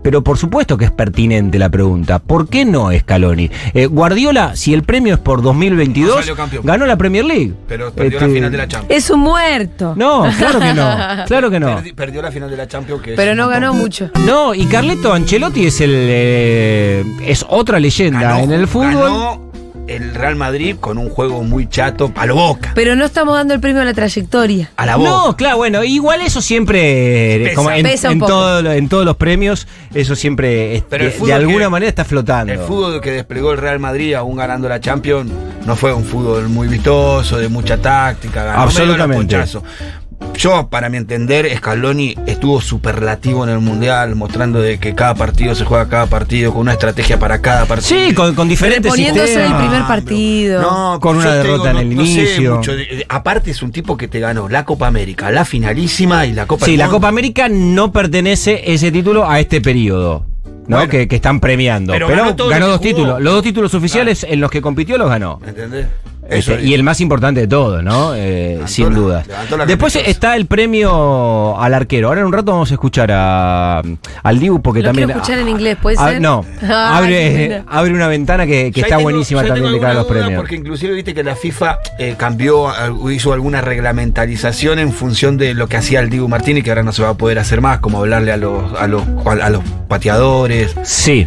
pero 0.00 0.22
por 0.22 0.38
supuesto 0.38 0.78
que 0.78 0.86
es 0.86 0.90
pertinente 0.92 1.58
la 1.58 1.68
pregunta. 1.68 2.18
¿Por 2.20 2.48
qué 2.48 2.64
no 2.64 2.90
Scaloni? 2.96 3.50
Eh, 3.74 3.86
Guardiola, 3.86 4.56
si 4.56 4.72
el 4.72 4.82
premio 4.84 5.14
es 5.14 5.20
por 5.20 5.38
No 5.40 5.48
2022, 5.48 6.14
salió 6.20 6.36
campeón. 6.36 6.64
ganó 6.64 6.86
la 6.86 6.96
Premier 6.96 7.24
League. 7.24 7.52
Pero 7.66 7.90
perdió 7.92 8.18
la 8.20 8.26
Este, 8.26 8.34
final 8.36 8.52
de 8.52 8.58
la 8.58 8.68
Champions. 8.68 9.04
Es 9.04 9.10
un 9.10 9.20
muerto. 9.20 9.94
No, 9.96 10.24
claro 10.38 10.60
que 10.60 10.72
no. 10.72 10.88
Claro 11.26 11.50
que 11.50 11.60
no. 11.60 11.80
Perdi- 11.80 11.94
perdió 11.94 12.22
la 12.22 12.30
final 12.30 12.48
de 12.48 12.56
la 12.56 12.66
Champions. 12.68 13.02
Que 13.02 13.14
Pero 13.16 13.34
no 13.34 13.46
montón. 13.46 13.60
ganó 13.60 13.74
mucho. 13.74 14.10
No, 14.24 14.54
y 14.54 14.64
Carleto 14.66 15.12
Ancelotti 15.12 15.66
es 15.66 15.80
el 15.82 15.90
eh, 15.94 17.04
es 17.26 17.44
otra 17.48 17.78
leyenda 17.78 18.20
Ganó- 18.20 18.44
en 18.44 18.52
el 18.52 18.66
fútbol. 18.68 18.94
ganó 18.94 19.47
el 19.88 20.14
Real 20.14 20.36
Madrid 20.36 20.76
con 20.78 20.98
un 20.98 21.08
juego 21.10 21.42
muy 21.42 21.68
chato 21.68 22.12
a 22.16 22.26
lo 22.26 22.34
boca. 22.34 22.72
Pero 22.74 22.94
no 22.96 23.04
estamos 23.04 23.34
dando 23.34 23.54
el 23.54 23.60
premio 23.60 23.82
a 23.82 23.84
la 23.84 23.94
trayectoria. 23.94 24.70
A 24.76 24.86
la 24.86 24.96
boca. 24.96 25.10
No, 25.10 25.36
claro, 25.36 25.56
bueno, 25.58 25.82
igual 25.84 26.20
eso 26.20 26.40
siempre, 26.40 27.40
Pesa. 27.44 27.54
como 27.56 27.70
en, 27.70 27.82
Pesa 27.82 28.08
un 28.08 28.12
en 28.14 28.18
poco. 28.20 28.32
todo 28.32 28.72
en 28.72 28.88
todos 28.88 29.04
los 29.04 29.16
premios, 29.16 29.66
eso 29.94 30.14
siempre 30.14 30.76
es- 30.76 30.82
Pero 30.88 31.04
el 31.04 31.10
de, 31.10 31.16
fútbol 31.16 31.28
de 31.28 31.34
alguna 31.34 31.64
que- 31.64 31.68
manera 31.70 31.88
está 31.88 32.04
flotando. 32.04 32.52
El 32.52 32.58
fútbol 32.60 33.00
que 33.00 33.10
desplegó 33.12 33.52
el 33.52 33.58
Real 33.58 33.78
Madrid 33.78 34.14
aún 34.14 34.36
ganando 34.36 34.68
la 34.68 34.80
Champions 34.80 35.30
no 35.66 35.76
fue 35.76 35.92
un 35.92 36.04
fútbol 36.04 36.48
muy 36.48 36.68
vistoso, 36.68 37.36
de 37.38 37.48
mucha 37.48 37.76
táctica, 37.78 38.42
ganó 38.44 38.52
medio 38.58 38.64
Absolutamente. 38.64 39.16
ponchazos. 39.36 39.62
Yo, 40.34 40.68
para 40.68 40.88
mi 40.88 40.96
entender, 40.98 41.48
Scaloni 41.56 42.14
estuvo 42.26 42.60
superlativo 42.60 43.42
en 43.42 43.50
el 43.50 43.58
Mundial, 43.58 44.14
mostrando 44.14 44.60
de 44.60 44.78
que 44.78 44.94
cada 44.94 45.14
partido 45.16 45.54
se 45.56 45.64
juega 45.64 45.88
cada 45.88 46.06
partido, 46.06 46.52
con 46.52 46.60
una 46.62 46.72
estrategia 46.74 47.18
para 47.18 47.40
cada 47.40 47.64
partido. 47.66 47.88
Sí, 48.08 48.14
con, 48.14 48.36
con 48.36 48.48
diferentes 48.48 48.84
Reponiéndose 48.84 49.32
en 49.34 49.40
el 49.40 49.46
sistemas. 49.48 49.68
primer 49.68 49.86
partido. 49.88 50.62
No, 50.62 51.00
Con 51.00 51.16
una 51.16 51.34
derrota 51.34 51.70
en 51.72 51.76
el 51.78 51.94
no 51.96 52.02
inicio. 52.02 52.56
mucho 52.56 52.72
aparte 53.08 53.50
es 53.50 53.62
un 53.62 53.72
tipo 53.72 53.96
que 53.96 54.06
te 54.06 54.20
ganó 54.20 54.48
la 54.48 54.64
Copa 54.64 54.86
América, 54.86 55.30
la 55.32 55.44
finalísima 55.44 56.24
y 56.26 56.32
la 56.32 56.46
Copa 56.46 56.66
Sí, 56.66 56.76
la 56.76 56.84
Mundo. 56.84 56.98
Copa 56.98 57.08
América 57.08 57.48
no 57.48 57.90
pertenece 57.90 58.72
ese 58.72 58.92
título 58.92 59.28
a 59.28 59.40
este 59.40 59.60
periodo. 59.60 60.24
¿no? 60.68 60.76
Bueno. 60.76 60.90
que, 60.90 61.08
que 61.08 61.16
están 61.16 61.40
premiando. 61.40 61.92
Pero 61.94 62.06
Pero, 62.08 62.18
ganó 62.48 62.66
dos 62.66 62.76
jugó. 62.76 62.88
títulos. 62.88 63.20
Los 63.22 63.32
dos 63.34 63.42
títulos 63.42 63.74
oficiales 63.74 64.24
en 64.28 64.38
los 64.40 64.50
que 64.50 64.60
compitió 64.60 64.98
los 64.98 65.08
ganó. 65.08 65.40
¿Me 65.40 65.52
Este, 66.28 66.62
y 66.62 66.74
el 66.74 66.82
más 66.82 67.00
importante 67.00 67.40
de 67.40 67.46
todo, 67.48 67.80
¿no? 67.82 68.14
Eh, 68.14 68.50
Levantó 68.52 68.68
sin 68.72 68.84
la- 68.90 68.94
duda. 68.98 69.24
levantó 69.26 69.56
la 69.56 69.66
Después 69.66 69.96
está 69.96 70.36
el 70.36 70.46
premio 70.46 71.58
al 71.58 71.74
arquero. 71.74 72.08
Ahora 72.08 72.20
en 72.20 72.26
un 72.26 72.32
rato 72.32 72.52
vamos 72.52 72.70
a 72.70 72.74
escuchar 72.74 73.10
a, 73.12 73.82
al 74.22 74.38
Dibu 74.38 74.60
porque 74.60 74.80
Lo 74.80 74.88
también. 74.88 75.10
escuchar 75.10 75.38
en 75.38 75.48
inglés, 75.48 75.78
¿puede 75.80 75.96
Ah, 75.98 76.10
ser? 76.10 76.20
no, 76.20 76.44
Ay, 76.62 77.62
abre, 77.66 77.92
una 77.94 78.08
ventana 78.08 78.46
que, 78.46 78.68
está 78.68 78.88
tengo- 78.88 79.02
buenísima 79.02 79.42
también 79.44 79.72
de 79.72 79.80
cara 79.80 79.92
a 79.92 79.96
los 79.96 80.06
premios. 80.06 80.34
Porque 80.36 80.56
inclusive 80.56 80.94
viste 80.94 81.14
que 81.14 81.24
la 81.24 81.34
FIFA 81.36 81.78
eh, 81.98 82.14
cambió, 82.18 82.68
hizo 83.10 83.32
alguna 83.32 83.60
reglamentarización 83.60 84.78
en 84.78 84.92
función 84.92 85.36
de 85.38 85.54
lo 85.54 85.66
que 85.68 85.76
hacía 85.78 86.00
el 86.00 86.10
Dibu 86.10 86.28
Martínez, 86.28 86.62
que 86.64 86.70
ahora 86.70 86.82
no 86.82 86.92
se 86.92 87.02
va 87.02 87.10
a 87.10 87.14
poder 87.14 87.38
hacer 87.38 87.60
más, 87.60 87.78
como 87.80 87.98
hablarle 87.98 88.32
a 88.32 88.36
los, 88.36 88.72
a 88.78 88.86
los, 88.86 89.02
a 89.24 89.50
los 89.50 89.62
pateadores. 89.88 90.74
Sí, 90.82 91.26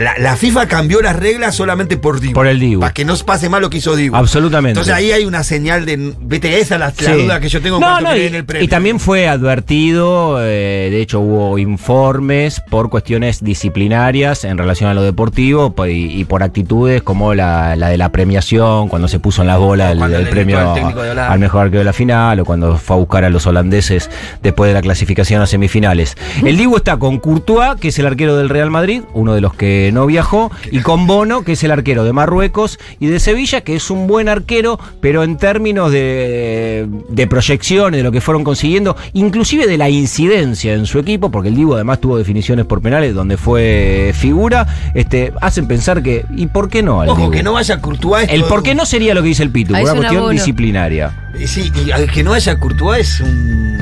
La, 0.00 0.16
la 0.18 0.36
FIFA 0.36 0.68
cambió 0.68 1.00
las 1.00 1.16
reglas 1.16 1.54
solamente 1.56 1.96
por 1.96 2.20
Dibu. 2.20 2.34
Por 2.34 2.46
el 2.46 2.60
Dibu. 2.60 2.80
Para 2.80 2.92
que 2.92 3.04
no 3.04 3.16
pase 3.16 3.48
mal 3.48 3.62
lo 3.62 3.70
que 3.70 3.78
hizo 3.78 3.96
Dibu. 3.96 4.14
absolutamente. 4.14 4.78
Entonces 4.78 4.94
ahí 4.94 5.10
hay 5.12 5.24
una 5.24 5.42
señal 5.42 5.86
de. 5.86 6.12
Viste, 6.20 6.60
esa 6.60 6.74
es 6.76 7.00
la, 7.02 7.14
duda 7.16 7.40
que 7.40 7.48
yo 7.48 7.60
tengo 7.60 7.80
No, 7.80 7.86
cuando 7.86 8.10
no, 8.10 8.16
y, 8.16 8.20
el 8.22 8.44
premio. 8.44 8.64
y 8.64 8.68
también 8.68 9.00
fue 9.00 9.26
advertido, 9.28 10.38
eh, 10.42 10.88
de 10.90 11.00
hecho 11.00 11.20
hubo 11.20 11.58
informes 11.58 12.60
por 12.70 12.90
cuestiones 12.90 13.42
disciplinarias 13.42 14.44
en 14.44 14.56
relación 14.58 14.88
a 14.90 14.94
lo 14.94 15.02
deportivo 15.02 15.72
po- 15.72 15.86
y, 15.86 16.12
y 16.12 16.24
por 16.24 16.42
actitudes 16.42 17.02
como 17.02 17.34
la, 17.34 17.74
la 17.76 17.88
de 17.88 17.96
la 17.98 18.10
premiación, 18.12 18.88
cuando 18.88 19.08
se 19.08 19.18
puso 19.18 19.42
en 19.42 19.48
las 19.48 19.58
bolas 19.58 19.96
el, 19.96 20.28
premio 20.28 20.58
al 20.60 21.38
mejor 21.38 21.62
arquero 21.62 21.80
de 21.80 21.84
la 21.84 21.92
final 21.92 22.40
o 22.40 22.44
cuando 22.44 22.76
fue 22.78 22.96
a 22.96 22.98
buscar 22.98 23.24
a 23.24 23.30
los 23.30 23.46
holandeses 23.46 24.10
después 24.42 24.68
de 24.68 24.74
la 24.74 24.82
clasificación 24.82 25.42
a 25.42 25.46
semifinales. 25.46 26.16
El 26.44 26.56
Dibu 26.56 26.76
está 26.76 26.96
con 26.98 27.18
Courtois, 27.18 27.76
que 27.80 27.88
es 27.88 27.98
el 27.98 28.06
arquero 28.06 28.36
del 28.36 28.48
Real 28.48 28.70
Madrid, 28.70 29.02
uno 29.12 29.34
de 29.34 29.40
los 29.40 29.54
que 29.54 29.67
no 29.92 30.06
viajó, 30.06 30.50
y 30.70 30.80
con 30.80 31.06
Bono, 31.06 31.42
que 31.42 31.52
es 31.52 31.64
el 31.64 31.70
arquero 31.70 32.04
de 32.04 32.12
Marruecos 32.12 32.78
y 33.00 33.06
de 33.06 33.20
Sevilla, 33.20 33.62
que 33.62 33.76
es 33.76 33.90
un 33.90 34.06
buen 34.06 34.28
arquero, 34.28 34.78
pero 35.00 35.22
en 35.22 35.36
términos 35.36 35.90
de, 35.92 36.86
de 37.08 37.26
proyecciones, 37.26 37.98
de 37.98 38.04
lo 38.04 38.12
que 38.12 38.20
fueron 38.20 38.44
consiguiendo, 38.44 38.96
inclusive 39.12 39.66
de 39.66 39.78
la 39.78 39.88
incidencia 39.88 40.74
en 40.74 40.86
su 40.86 40.98
equipo, 40.98 41.30
porque 41.30 41.48
el 41.48 41.56
Dibu 41.56 41.74
además 41.74 42.00
tuvo 42.00 42.18
definiciones 42.18 42.66
por 42.66 42.80
penales 42.82 43.14
donde 43.14 43.36
fue 43.36 44.12
figura, 44.14 44.66
este, 44.94 45.32
hacen 45.40 45.66
pensar 45.66 46.02
que, 46.02 46.24
¿y 46.36 46.46
por 46.46 46.68
qué 46.68 46.82
no? 46.82 47.00
al 47.00 47.08
Ojo, 47.08 47.20
Dibu? 47.22 47.30
que 47.32 47.42
no 47.42 47.52
vaya 47.54 47.80
Courtois. 47.80 48.28
El 48.30 48.44
por 48.44 48.62
qué 48.62 48.74
no 48.74 48.86
sería 48.86 49.14
lo 49.14 49.22
que 49.22 49.28
dice 49.28 49.42
el 49.42 49.50
Pitu, 49.50 49.74
Ahí 49.74 49.84
una 49.84 49.94
cuestión 49.94 50.20
Bono. 50.22 50.32
disciplinaria. 50.32 51.30
Sí, 51.46 51.70
que 52.12 52.22
no 52.22 52.32
haya 52.32 52.58
Courtois 52.58 53.08
es 53.08 53.20
un. 53.20 53.77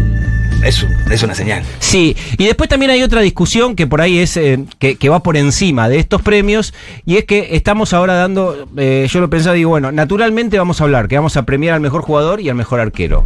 Es, 0.66 0.82
un- 0.82 1.12
es 1.12 1.22
una 1.22 1.34
señal. 1.34 1.62
Sí, 1.78 2.16
y 2.38 2.44
después 2.44 2.68
también 2.68 2.90
hay 2.90 3.02
otra 3.02 3.20
discusión 3.20 3.76
que 3.76 3.86
por 3.86 4.00
ahí 4.00 4.18
es 4.18 4.36
eh, 4.36 4.64
que, 4.78 4.96
que 4.96 5.08
va 5.08 5.20
por 5.22 5.36
encima 5.36 5.88
de 5.88 5.98
estos 5.98 6.22
premios 6.22 6.74
y 7.04 7.16
es 7.16 7.24
que 7.24 7.48
estamos 7.56 7.92
ahora 7.92 8.14
dando, 8.14 8.66
eh, 8.76 9.06
yo 9.10 9.20
lo 9.20 9.30
pensaba, 9.30 9.54
digo, 9.54 9.70
bueno, 9.70 9.92
naturalmente 9.92 10.58
vamos 10.58 10.80
a 10.80 10.84
hablar, 10.84 11.06
que 11.08 11.16
vamos 11.16 11.36
a 11.36 11.44
premiar 11.44 11.74
al 11.74 11.80
mejor 11.80 12.02
jugador 12.02 12.40
y 12.40 12.48
al 12.48 12.56
mejor 12.56 12.80
arquero. 12.80 13.24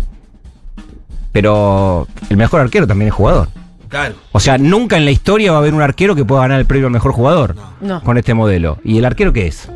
Pero 1.33 2.09
el 2.29 2.37
mejor 2.37 2.61
arquero 2.61 2.87
también 2.87 3.09
es 3.09 3.15
jugador. 3.15 3.49
Claro. 3.89 4.15
O 4.33 4.41
sea, 4.41 4.59
nunca 4.59 4.97
en 4.97 5.05
la 5.05 5.11
historia 5.11 5.51
va 5.53 5.59
a 5.59 5.61
haber 5.61 5.75
un 5.75 5.83
arquero 5.83 6.15
que 6.15 6.25
pueda 6.25 6.43
ganar 6.43 6.61
el 6.61 6.67
premio 6.67 6.87
al 6.87 6.93
mejor 6.93 7.13
jugador 7.13 7.57
No. 7.81 8.03
con 8.03 8.19
este 8.19 8.35
modelo. 8.35 8.79
¿Y 8.85 8.99
el 8.99 9.05
arquero 9.05 9.33
qué 9.33 9.47
es? 9.47 9.69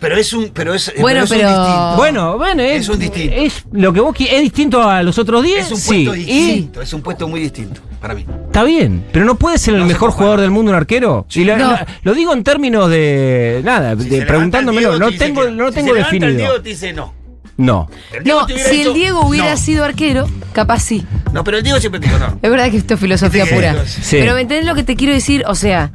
Pero 0.00 0.16
es 0.16 0.32
un. 0.32 0.50
Pero 0.50 0.74
es, 0.74 0.92
Bueno, 1.00 1.24
es 1.24 1.30
un 1.30 1.36
pero- 1.38 1.48
distinto. 1.48 1.94
Bueno, 1.96 2.38
bueno, 2.38 2.62
es, 2.62 2.82
Es 2.82 2.88
un 2.88 2.98
distinto. 3.00 3.34
Es 3.36 3.64
lo 3.72 3.92
que 3.92 4.00
vos 4.00 4.14
qui- 4.14 4.28
es 4.30 4.40
distinto 4.42 4.82
a 4.88 5.02
los 5.02 5.18
otros 5.18 5.42
10. 5.42 5.66
es 5.66 5.72
un 5.72 5.78
sí. 5.78 6.04
puesto 6.04 6.14
y- 6.14 6.24
distinto. 6.24 6.82
Es 6.82 6.92
un 6.92 7.02
puesto 7.02 7.26
muy 7.28 7.40
distinto 7.40 7.80
para 8.00 8.14
mí. 8.14 8.24
Está 8.46 8.62
bien, 8.62 9.04
pero 9.12 9.24
no 9.24 9.34
puede 9.34 9.58
ser 9.58 9.74
el 9.74 9.80
No 9.80 9.86
mejor 9.86 10.10
jugador 10.12 10.40
del 10.40 10.50
mundo 10.52 10.70
un 10.70 10.76
arquero. 10.76 11.26
Sí. 11.28 11.40
Y 11.40 11.44
lo, 11.44 11.56
No. 11.56 11.72
lo- 11.72 11.78
lo 12.02 12.14
digo 12.14 12.32
en 12.32 12.44
términos 12.44 12.88
de 12.88 13.60
nada, 13.64 13.96
Si 14.00 14.08
de 14.08 14.22
preguntándomelo, 14.24 14.90
Diego, 14.90 15.10
no 15.10 15.18
tengo, 15.18 15.42
que- 15.44 15.50
no 15.50 15.64
lo 15.64 15.68
si 15.70 15.74
tengo 15.74 15.88
se 15.88 15.94
levanta 15.94 16.14
el 16.16 16.20
definido. 16.20 16.38
Diego, 16.50 16.62
te 16.62 16.68
dice 16.68 16.92
no. 16.92 17.14
No. 17.56 17.90
No, 18.24 18.46
si 18.46 18.54
dicho, 18.54 18.90
el 18.90 18.94
Diego 18.94 19.26
hubiera 19.26 19.50
no. 19.50 19.56
sido 19.56 19.84
arquero, 19.84 20.28
capaz 20.52 20.78
sí. 20.78 21.04
No, 21.32 21.42
pero 21.42 21.56
el 21.56 21.64
Diego 21.64 21.80
siempre 21.80 22.00
te 22.00 22.06
dijo 22.06 22.20
no. 22.20 22.38
Es 22.40 22.50
verdad 22.52 22.70
que 22.70 22.76
esto 22.76 22.94
es 22.94 23.00
filosofía 23.00 23.46
pura. 23.46 23.84
Sí. 23.84 24.16
Pero 24.20 24.34
¿me 24.34 24.42
entendés 24.42 24.64
lo 24.64 24.76
que 24.76 24.84
te 24.84 24.94
quiero 24.94 25.12
decir? 25.12 25.42
O 25.48 25.56
sea, 25.56 25.90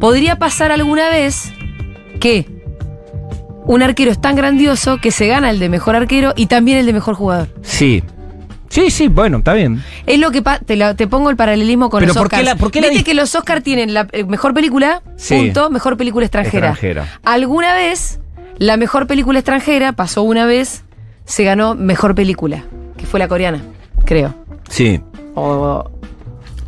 podría 0.00 0.36
pasar 0.40 0.72
alguna 0.72 1.08
vez 1.08 1.52
que 2.18 2.55
un 3.66 3.82
arquero 3.82 4.10
es 4.10 4.20
tan 4.20 4.36
grandioso 4.36 4.98
que 4.98 5.10
se 5.10 5.26
gana 5.26 5.50
el 5.50 5.58
de 5.58 5.68
mejor 5.68 5.96
arquero 5.96 6.32
y 6.36 6.46
también 6.46 6.78
el 6.78 6.86
de 6.86 6.92
mejor 6.92 7.14
jugador. 7.14 7.48
Sí. 7.62 8.02
Sí, 8.68 8.90
sí, 8.90 9.06
bueno, 9.08 9.38
está 9.38 9.54
bien. 9.54 9.82
Es 10.06 10.18
lo 10.18 10.32
que 10.32 10.42
pa- 10.42 10.58
te, 10.58 10.74
la- 10.76 10.94
te 10.94 11.06
pongo 11.06 11.30
el 11.30 11.36
paralelismo 11.36 11.88
con 11.88 12.00
Pero 12.00 12.08
los 12.08 12.16
¿por 12.16 12.28
qué 12.28 12.36
Oscars. 12.36 12.44
la- 12.48 12.56
por 12.56 12.70
qué 12.72 12.80
la 12.80 12.88
Viste 12.88 13.04
que 13.04 13.14
los 13.14 13.34
Oscars 13.34 13.62
tienen 13.62 13.94
la 13.94 14.08
eh, 14.12 14.24
mejor 14.24 14.54
película, 14.54 15.02
Sí. 15.16 15.36
punto, 15.36 15.70
mejor 15.70 15.96
película 15.96 16.26
extranjera. 16.26 16.70
Extranjera. 16.70 17.18
Alguna 17.22 17.74
vez, 17.74 18.18
la 18.58 18.76
mejor 18.76 19.06
película 19.06 19.38
extranjera 19.38 19.92
pasó 19.92 20.22
una 20.22 20.46
vez, 20.46 20.82
se 21.24 21.44
ganó 21.44 21.74
mejor 21.76 22.14
película, 22.16 22.64
que 22.96 23.06
fue 23.06 23.20
la 23.20 23.28
coreana, 23.28 23.62
creo. 24.04 24.34
Sí. 24.68 25.00
O, 25.34 25.88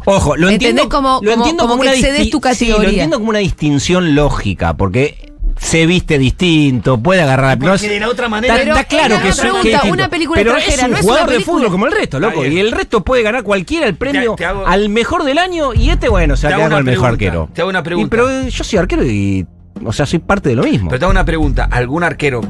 Ojo, 0.04 0.36
lo 0.36 0.48
¿Entendés 0.48 0.70
entiendo 0.70 0.88
como- 0.88 1.20
lo 1.22 1.30
como- 1.32 1.44
entiendo 1.44 1.68
como 1.68 1.82
una 1.82 1.90
que 1.92 1.98
excedes 1.98 2.20
disti- 2.26 2.30
tu 2.30 2.36
Sí, 2.38 2.42
categoría? 2.42 2.82
lo 2.82 2.88
entiendo 2.88 3.18
como 3.18 3.28
una 3.30 3.40
distinción 3.40 4.14
lógica, 4.14 4.74
porque 4.74 5.27
se 5.58 5.86
viste 5.86 6.18
distinto, 6.18 6.98
puede 6.98 7.22
agarrar 7.22 7.58
Porque 7.58 7.68
no 7.68 7.74
es- 7.74 7.82
de 7.82 8.00
la 8.00 8.08
otra 8.08 8.28
manera- 8.28 8.54
Está, 8.54 8.64
Pero 8.64 8.76
está 8.76 8.88
claro 8.88 9.14
es 9.14 9.20
que 9.20 9.26
una 9.26 9.30
es 9.34 9.40
pregunta, 9.40 9.62
que 9.62 9.68
es 9.68 9.74
distinto. 9.74 9.94
una 9.94 10.08
película 10.08 10.38
Pero 10.40 10.50
extranjera, 10.56 10.82
es 10.82 10.88
un 10.88 10.90
no 10.92 10.98
jugador 11.02 11.26
de 11.28 11.32
película. 11.34 11.56
fútbol 11.58 11.70
como 11.72 11.86
el 11.86 11.92
resto, 11.92 12.20
loco. 12.20 12.46
Y 12.46 12.58
el 12.60 12.72
resto 12.72 13.04
puede 13.04 13.22
ganar 13.22 13.42
cualquiera 13.42 13.86
el 13.86 13.94
premio 13.96 14.34
te 14.36 14.44
hago- 14.46 14.66
al 14.66 14.88
mejor 14.88 15.24
del 15.24 15.38
año 15.38 15.74
y 15.74 15.90
este, 15.90 16.08
bueno, 16.08 16.36
se 16.36 16.46
va 16.48 16.56
Te 16.56 16.62
a 16.62 16.68
con 16.68 16.78
el 16.78 16.84
mejor 16.84 17.10
arquero. 17.10 17.48
te 17.52 17.60
hago 17.60 17.70
una 17.70 17.80
Y, 17.80 17.82
pregunta. 17.82 18.10
pero 18.10 18.48
yo 18.48 18.64
soy 18.64 18.78
arquero 18.78 19.04
y. 19.04 19.46
O 19.84 19.92
sea, 19.92 20.06
soy 20.06 20.18
parte 20.18 20.48
de 20.48 20.56
lo 20.56 20.64
mismo. 20.64 20.88
Pero 20.90 20.98
te 20.98 21.04
hago 21.04 21.12
una 21.12 21.24
pregunta. 21.24 21.68
¿Algún 21.70 22.02
arquero, 22.02 22.40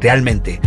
realmente, 0.00 0.60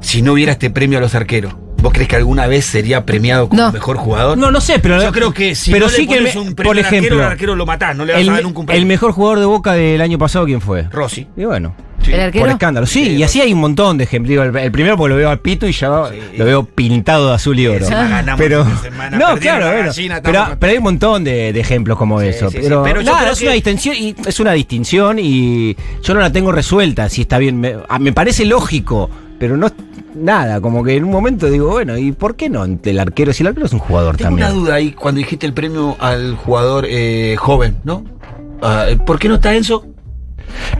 si 0.00 0.22
no 0.22 0.32
hubiera 0.32 0.52
este 0.52 0.70
premio 0.70 0.98
a 0.98 1.00
los 1.00 1.14
arqueros, 1.14 1.54
¿vos 1.84 1.92
crees 1.92 2.08
que 2.08 2.16
alguna 2.16 2.46
vez 2.48 2.64
sería 2.64 3.04
premiado 3.06 3.48
como 3.48 3.62
No. 3.62 3.70
mejor 3.72 3.96
jugador? 3.98 4.36
No, 4.38 4.50
no 4.50 4.60
sé, 4.60 4.78
pero. 4.80 5.00
Yo 5.00 5.12
creo 5.12 5.32
que 5.32 5.54
si 5.54 5.70
pero 5.70 5.86
no 5.86 5.90
sí 5.92 6.06
le 6.06 6.08
que 6.08 6.20
me- 6.22 6.30
un 6.40 6.54
premio 6.54 6.70
por 6.70 6.78
al 6.78 6.84
arquero, 6.84 7.02
ejemplo, 7.04 7.24
al 7.24 7.30
arquero 7.32 7.54
lo 7.54 7.66
matás, 7.66 7.94
no 7.96 8.04
le 8.04 8.12
vas 8.14 8.22
el, 8.22 8.28
a 8.30 8.32
dar 8.32 8.42
nunca 8.42 8.58
un 8.60 8.66
premio. 8.66 8.80
el 8.82 8.86
mejor 8.86 9.12
jugador 9.12 9.38
de 9.38 9.44
Boca 9.46 9.72
del 9.74 10.00
año 10.00 10.18
pasado, 10.18 10.46
¿quién 10.46 10.60
fue? 10.60 10.82
Rossi. 10.90 11.28
Y 11.36 11.44
bueno. 11.44 11.76
Sí. 12.02 12.12
¿El 12.12 12.20
arquero? 12.20 12.44
Por 12.44 12.50
escándalo. 12.52 12.86
Sí, 12.86 13.04
Sí, 13.04 13.10
y 13.16 13.22
así 13.22 13.40
hay 13.40 13.54
un 13.54 13.60
montón 13.60 13.96
de 13.96 14.04
ejemplos. 14.04 14.46
El, 14.46 14.54
el 14.56 14.70
primero 14.72 14.94
porque 14.98 15.10
lo 15.10 15.16
veo 15.16 15.30
al 15.30 15.38
pito 15.38 15.66
y 15.66 15.72
ya 15.72 16.02
Sí. 16.10 16.36
lo 16.36 16.44
veo 16.44 16.64
pintado 16.64 17.28
de 17.30 17.34
azul 17.34 17.58
y 17.58 17.66
oro. 17.66 17.78
Pero, 18.36 18.64
semana, 18.82 19.16
no, 19.16 19.38
claro, 19.38 19.64
la 19.64 19.72
bueno, 19.72 19.86
gallina, 19.88 20.20
pero, 20.22 20.44
pero 20.60 20.70
hay 20.72 20.76
un 20.78 20.84
montón 20.84 21.24
de, 21.24 21.52
de 21.54 21.60
ejemplos 21.60 21.96
como 21.96 22.20
Sí, 22.20 22.26
eso. 22.26 22.50
sí, 22.50 22.58
sí, 22.58 22.62
pero, 22.64 22.82
pero 22.82 23.02
nada, 23.02 23.30
es 23.30 23.38
que- 23.38 23.46
una 23.46 23.54
distinción 23.54 23.96
y 23.96 24.14
es 24.26 24.38
una 24.38 24.52
distinción 24.52 25.18
y 25.18 25.74
yo 26.02 26.12
no 26.12 26.20
la 26.20 26.30
tengo 26.30 26.52
resuelta. 26.52 27.08
Si 27.08 27.22
está 27.22 27.38
bien, 27.38 27.58
me, 27.58 27.74
a- 27.88 27.98
me 27.98 28.12
parece 28.12 28.44
lógico, 28.44 29.08
pero 29.38 29.56
no 29.56 29.66
es 29.66 29.72
nada. 30.14 30.60
Como 30.60 30.82
que 30.84 30.96
en 30.96 31.04
un 31.04 31.10
momento 31.10 31.50
digo, 31.50 31.68
bueno, 31.70 31.96
¿y 31.98 32.12
por 32.12 32.36
qué 32.36 32.48
no 32.50 32.64
el 32.64 32.98
arquero? 32.98 33.32
Si 33.32 33.42
el 33.42 33.48
arquero 33.48 33.66
es 33.66 33.72
un 33.72 33.78
jugador 33.78 34.16
Tengo 34.16 34.30
también. 34.30 34.48
una 34.48 34.56
duda 34.56 34.74
ahí 34.74 34.92
cuando 34.92 35.18
dijiste 35.18 35.46
el 35.46 35.52
premio 35.54 35.96
al 35.98 36.36
jugador 36.36 36.84
eh, 36.88 37.36
joven, 37.38 37.76
¿no? 37.84 38.04
Ah, 38.62 38.86
¿Por 39.04 39.18
qué 39.18 39.28
no 39.28 39.34
está 39.36 39.54
Enzo? 39.54 39.86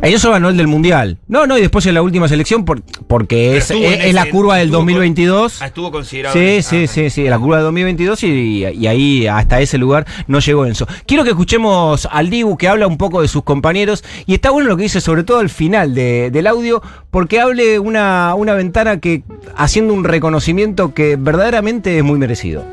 Eso 0.02 0.30
ganó 0.30 0.48
el 0.50 0.56
del 0.56 0.66
Mundial. 0.66 1.18
No, 1.28 1.46
no, 1.46 1.56
y 1.56 1.60
después 1.62 1.86
en 1.86 1.94
la 1.94 2.02
última 2.02 2.28
selección 2.28 2.64
por- 2.64 2.82
porque 3.06 3.56
es, 3.56 3.66
Pero 3.68 3.78
estuvo 3.80 3.92
es- 3.94 4.00
en 4.00 4.08
es 4.08 4.14
la 4.14 4.22
ese- 4.22 4.30
curva 4.30 4.56
del 4.56 4.66
estuvo 4.66 4.78
con- 4.80 4.86
2022. 4.86 5.62
Ah, 5.62 5.66
estuvo 5.66 5.90
considerado. 5.90 6.34
Sí, 6.34 6.56
Ah, 6.58 6.62
sí, 6.62 6.86
sí, 6.86 7.10
sí, 7.10 7.24
la 7.24 7.38
curva 7.38 7.58
de 7.58 7.62
2022 7.64 8.22
y, 8.24 8.64
y 8.66 8.86
ahí 8.86 9.26
hasta 9.26 9.60
ese 9.60 9.78
lugar 9.78 10.06
no 10.26 10.38
llegó 10.40 10.66
Enzo. 10.66 10.86
Quiero 11.06 11.24
que 11.24 11.30
escuchemos 11.30 12.06
al 12.10 12.30
Dibu 12.30 12.56
que 12.56 12.68
habla 12.68 12.86
un 12.86 12.98
poco 12.98 13.22
de 13.22 13.28
sus 13.28 13.42
compañeros 13.44 14.04
y 14.26 14.34
está 14.34 14.50
bueno 14.50 14.68
lo 14.68 14.76
que 14.76 14.82
dice 14.84 15.00
sobre 15.00 15.22
todo 15.24 15.38
al 15.38 15.48
final 15.50 15.94
de- 15.94 16.30
del 16.30 16.46
audio 16.46 16.82
porque 17.10 17.40
hable 17.40 17.78
una, 17.78 18.34
una 18.36 18.54
ventana 18.54 19.00
que 19.00 19.22
haciendo 19.56 19.94
un 19.94 20.04
reconocimiento 20.04 20.94
que 20.94 21.16
verdaderamente 21.16 21.96
es 21.98 22.04
muy 22.04 22.18
merecido. 22.18 22.64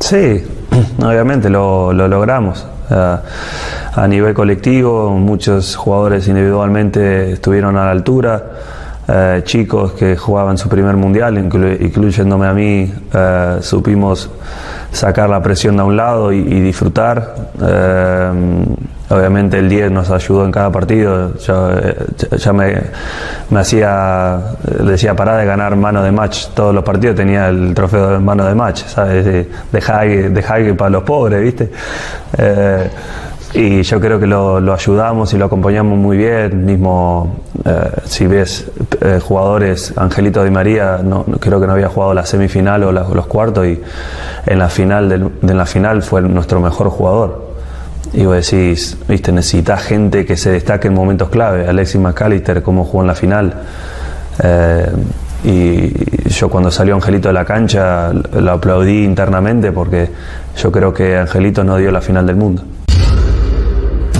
Sí, 0.00 0.42
obviamente 1.02 1.48
lo, 1.50 1.92
lo 1.92 2.08
logramos. 2.08 2.66
Eh, 2.90 3.16
a 3.96 4.06
nivel 4.08 4.34
colectivo, 4.34 5.10
muchos 5.10 5.76
jugadores 5.76 6.26
individualmente 6.28 7.32
estuvieron 7.32 7.76
a 7.76 7.84
la 7.86 7.90
altura. 7.92 8.42
Eh, 9.06 9.42
chicos 9.44 9.92
que 9.92 10.16
jugaban 10.16 10.56
su 10.56 10.68
primer 10.68 10.96
mundial, 10.96 11.36
inclu- 11.36 11.78
incluyéndome 11.80 12.46
a 12.46 12.54
mí, 12.54 12.92
eh, 13.12 13.58
supimos 13.60 14.30
sacar 14.90 15.28
la 15.28 15.42
presión 15.42 15.76
de 15.76 15.82
un 15.82 15.96
lado 15.96 16.32
y, 16.32 16.38
y 16.38 16.60
disfrutar. 16.60 17.34
Eh, 17.62 18.64
obviamente 19.10 19.58
el 19.58 19.68
10 19.68 19.90
nos 19.90 20.10
ayudó 20.10 20.44
en 20.44 20.50
cada 20.52 20.70
partido. 20.70 21.36
Yo, 21.38 21.70
eh, 21.72 21.96
ya- 22.38 22.52
me, 22.52 22.74
hacía, 23.60 24.38
decía 24.82 25.14
pará 25.14 25.36
de 25.36 25.46
ganar 25.46 25.76
mano 25.76 26.02
de 26.02 26.10
match. 26.12 26.46
Todos 26.54 26.74
los 26.74 26.84
partidos 26.84 27.16
tenía 27.16 27.48
el 27.48 27.74
trofeo 27.74 28.10
de 28.10 28.18
mano 28.18 28.44
de 28.46 28.54
match, 28.54 28.84
¿sabes? 28.86 29.24
De, 29.24 29.48
de 29.72 29.80
para 30.74 30.90
los 30.90 31.02
pobres, 31.02 31.42
¿viste? 31.42 31.70
Eh, 32.38 32.88
y 33.56 33.82
yo 33.82 34.00
creo 34.00 34.18
que 34.18 34.26
lo, 34.26 34.58
lo 34.58 34.74
ayudamos 34.74 35.32
y 35.32 35.38
lo 35.38 35.44
acompañamos 35.44 35.96
muy 35.96 36.16
bien. 36.16 36.64
Mismo 36.64 37.36
eh, 37.64 37.90
si 38.04 38.26
ves 38.26 38.68
jugadores, 39.22 39.92
Angelito 39.96 40.42
Di 40.42 40.50
María, 40.50 40.98
no, 41.04 41.24
creo 41.38 41.60
que 41.60 41.66
no 41.68 41.74
había 41.74 41.88
jugado 41.88 42.14
la 42.14 42.26
semifinal 42.26 42.82
o 42.82 42.90
la- 42.90 43.04
los 43.04 43.26
cuartos 43.26 43.64
y 43.66 43.80
en 44.46 44.58
la 44.58 44.68
final 44.68 45.08
del- 45.08 45.30
de 45.40 45.54
la 45.54 45.66
final 45.66 46.02
fue 46.02 46.20
nuestro 46.22 46.58
mejor 46.60 46.88
jugador. 46.88 47.53
Y 48.14 48.24
vos 48.24 48.48
decís, 48.48 48.96
viste, 49.08 49.32
necesitas 49.32 49.82
gente 49.82 50.24
que 50.24 50.36
se 50.36 50.50
destaque 50.50 50.88
en 50.88 50.94
momentos 50.94 51.28
clave. 51.30 51.66
Alexis 51.66 52.00
McAllister, 52.00 52.62
cómo 52.62 52.84
jugó 52.84 53.02
en 53.02 53.06
la 53.08 53.14
final. 53.14 53.54
Eh, 54.42 54.86
y 55.44 56.28
yo 56.30 56.48
cuando 56.48 56.70
salió 56.70 56.94
Angelito 56.94 57.28
de 57.28 57.34
la 57.34 57.44
cancha 57.44 58.12
lo 58.12 58.52
aplaudí 58.52 59.04
internamente 59.04 59.72
porque 59.72 60.08
yo 60.56 60.72
creo 60.72 60.94
que 60.94 61.18
Angelito 61.18 61.62
no 61.64 61.76
dio 61.76 61.90
la 61.90 62.00
final 62.00 62.26
del 62.26 62.36
mundo. 62.36 62.62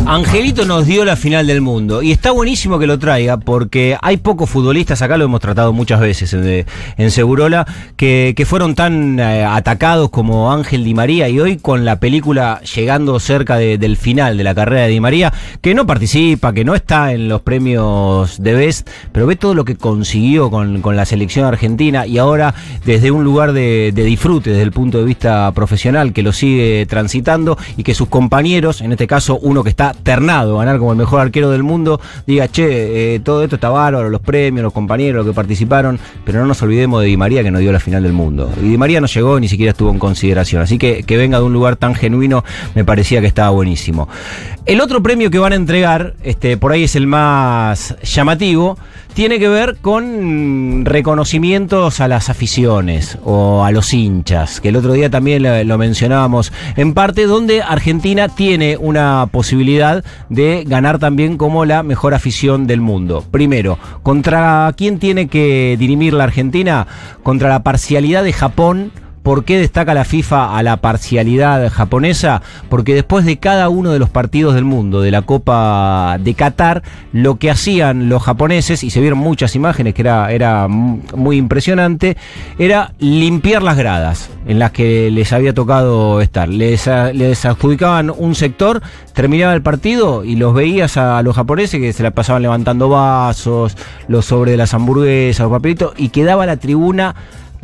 Angelito 0.06 0.66
nos 0.66 0.84
dio 0.86 1.02
la 1.06 1.16
final 1.16 1.46
del 1.46 1.62
mundo 1.62 2.02
y 2.02 2.12
está 2.12 2.30
buenísimo 2.30 2.78
que 2.78 2.86
lo 2.86 2.98
traiga 2.98 3.38
porque 3.38 3.96
hay 4.02 4.18
pocos 4.18 4.50
futbolistas, 4.50 5.00
acá 5.00 5.16
lo 5.16 5.24
hemos 5.24 5.40
tratado 5.40 5.72
muchas 5.72 5.98
veces 5.98 6.34
en, 6.34 6.66
en 6.98 7.10
Segurola, 7.10 7.66
que, 7.96 8.34
que 8.36 8.44
fueron 8.44 8.74
tan 8.74 9.18
eh, 9.18 9.44
atacados 9.44 10.10
como 10.10 10.52
Ángel 10.52 10.84
Di 10.84 10.92
María 10.92 11.30
y 11.30 11.40
hoy 11.40 11.56
con 11.56 11.86
la 11.86 12.00
película 12.00 12.60
llegando 12.76 13.18
cerca 13.18 13.56
de- 13.56 13.78
del 13.78 13.96
final 13.96 14.36
de 14.36 14.44
la 14.44 14.54
carrera 14.54 14.82
de 14.82 14.88
Di 14.88 15.00
María, 15.00 15.32
que 15.62 15.74
no 15.74 15.86
participa, 15.86 16.52
que 16.52 16.66
no 16.66 16.74
está 16.74 17.14
en 17.14 17.28
los 17.30 17.40
premios 17.40 18.42
de 18.42 18.52
Best, 18.52 18.90
pero 19.10 19.26
ve 19.26 19.36
todo 19.36 19.54
lo 19.54 19.64
que 19.64 19.76
consiguió 19.76 20.50
con, 20.50 20.82
con 20.82 20.96
la 20.96 21.06
selección 21.06 21.46
argentina 21.46 22.06
y 22.06 22.18
ahora 22.18 22.54
desde 22.84 23.10
un 23.10 23.24
lugar 23.24 23.54
de 23.54 23.90
disfrute 23.90 24.50
desde 24.50 24.64
el 24.64 24.72
punto 24.72 24.98
de 24.98 25.04
vista 25.04 25.50
profesional 25.52 26.12
que 26.12 26.22
lo 26.22 26.34
sigue 26.34 26.84
transitando 26.84 27.56
y 27.78 27.82
que 27.84 27.94
sus 27.94 28.08
compañeros, 28.08 28.82
en 28.82 28.92
este 28.92 29.06
caso 29.06 29.38
uno 29.40 29.64
que 29.64 29.70
está 29.70 29.93
ternado 29.96 30.58
ganar 30.58 30.78
como 30.78 30.92
el 30.92 30.98
mejor 30.98 31.20
arquero 31.20 31.50
del 31.50 31.62
mundo, 31.62 32.00
diga, 32.26 32.48
che, 32.48 33.14
eh, 33.14 33.20
todo 33.20 33.42
esto 33.42 33.56
está 33.56 33.68
bárbaro, 33.70 34.10
los 34.10 34.20
premios, 34.20 34.62
los 34.62 34.72
compañeros, 34.72 35.24
los 35.24 35.32
que 35.32 35.36
participaron, 35.36 35.98
pero 36.24 36.40
no 36.40 36.46
nos 36.46 36.60
olvidemos 36.62 37.02
de 37.02 37.08
Di 37.08 37.16
María 37.16 37.42
que 37.42 37.50
nos 37.50 37.60
dio 37.60 37.72
la 37.72 37.80
final 37.80 38.02
del 38.02 38.12
mundo. 38.12 38.50
Y 38.60 38.68
Di 38.68 38.78
María 38.78 39.00
no 39.00 39.06
llegó 39.06 39.38
ni 39.40 39.48
siquiera 39.48 39.70
estuvo 39.72 39.90
en 39.90 39.98
consideración, 39.98 40.62
así 40.62 40.78
que 40.78 41.02
que 41.02 41.16
venga 41.16 41.38
de 41.38 41.44
un 41.44 41.52
lugar 41.52 41.76
tan 41.76 41.94
genuino 41.94 42.44
me 42.74 42.84
parecía 42.84 43.20
que 43.20 43.26
estaba 43.26 43.50
buenísimo. 43.50 44.08
El 44.66 44.80
otro 44.80 45.02
premio 45.02 45.30
que 45.30 45.38
van 45.38 45.52
a 45.52 45.56
entregar, 45.56 46.14
este, 46.22 46.56
por 46.56 46.72
ahí 46.72 46.84
es 46.84 46.96
el 46.96 47.06
más 47.06 47.96
llamativo, 48.02 48.78
tiene 49.12 49.38
que 49.38 49.46
ver 49.46 49.76
con 49.82 50.86
reconocimientos 50.86 52.00
a 52.00 52.08
las 52.08 52.30
aficiones 52.30 53.18
o 53.24 53.62
a 53.62 53.70
los 53.72 53.92
hinchas, 53.92 54.62
que 54.62 54.70
el 54.70 54.76
otro 54.76 54.94
día 54.94 55.10
también 55.10 55.68
lo, 55.68 55.76
mencionábamos 55.76 56.50
en 56.76 56.94
parte, 56.94 57.26
donde 57.26 57.60
Argentina 57.60 58.30
tiene 58.30 58.78
una 58.78 59.28
posibilidad 59.30 60.02
de 60.30 60.64
ganar 60.66 60.98
también 60.98 61.36
como 61.36 61.66
la 61.66 61.82
mejor 61.82 62.14
afición 62.14 62.66
del 62.66 62.80
mundo. 62.80 63.22
Primero, 63.30 63.78
¿contra 64.02 64.72
quién 64.74 64.98
tiene 64.98 65.28
que 65.28 65.76
dirimir 65.78 66.14
la 66.14 66.24
Argentina? 66.24 66.86
Contra 67.22 67.50
la 67.50 67.62
parcialidad 67.62 68.24
de 68.24 68.32
Japón. 68.32 68.92
¿Por 69.24 69.44
qué 69.46 69.58
destaca 69.58 69.94
la 69.94 70.04
FIFA 70.04 70.54
a 70.56 70.62
la 70.62 70.76
parcialidad 70.76 71.72
japonesa? 71.72 72.42
Porque 72.68 72.94
después 72.94 73.24
de 73.24 73.38
cada 73.38 73.70
uno 73.70 73.90
de 73.90 73.98
los 73.98 74.10
partidos 74.10 74.54
del 74.54 74.64
mundo 74.64 75.00
de 75.00 75.10
la 75.10 75.22
Copa 75.22 76.18
de 76.20 76.34
Qatar, 76.34 76.82
lo 77.12 77.36
que 77.36 77.50
hacían 77.50 78.10
los 78.10 78.22
japoneses, 78.22 78.84
y 78.84 78.90
se 78.90 79.00
vieron 79.00 79.18
muchas 79.18 79.56
imágenes 79.56 79.94
que 79.94 80.02
era, 80.02 80.30
era 80.30 80.68
mu- 80.68 81.00
muy 81.16 81.38
impresionante, 81.38 82.18
era 82.58 82.92
limpiar 82.98 83.62
las 83.62 83.78
gradas 83.78 84.28
en 84.46 84.58
las 84.58 84.72
que 84.72 85.10
les 85.10 85.32
había 85.32 85.54
tocado 85.54 86.20
estar. 86.20 86.50
Les, 86.50 86.86
les 87.14 87.44
adjudicaban 87.46 88.12
un 88.14 88.34
sector, 88.34 88.82
terminaba 89.14 89.54
el 89.54 89.62
partido 89.62 90.22
y 90.22 90.36
los 90.36 90.52
veías 90.52 90.98
a 90.98 91.22
los 91.22 91.34
japoneses 91.34 91.80
que 91.80 91.94
se 91.94 92.02
la 92.02 92.10
pasaban 92.10 92.42
levantando 92.42 92.90
vasos, 92.90 93.74
los 94.06 94.26
sobres 94.26 94.52
de 94.52 94.58
las 94.58 94.74
hamburguesas, 94.74 95.44
los 95.44 95.50
papelitos, 95.52 95.94
y 95.96 96.10
quedaba 96.10 96.44
la 96.44 96.58
tribuna 96.58 97.14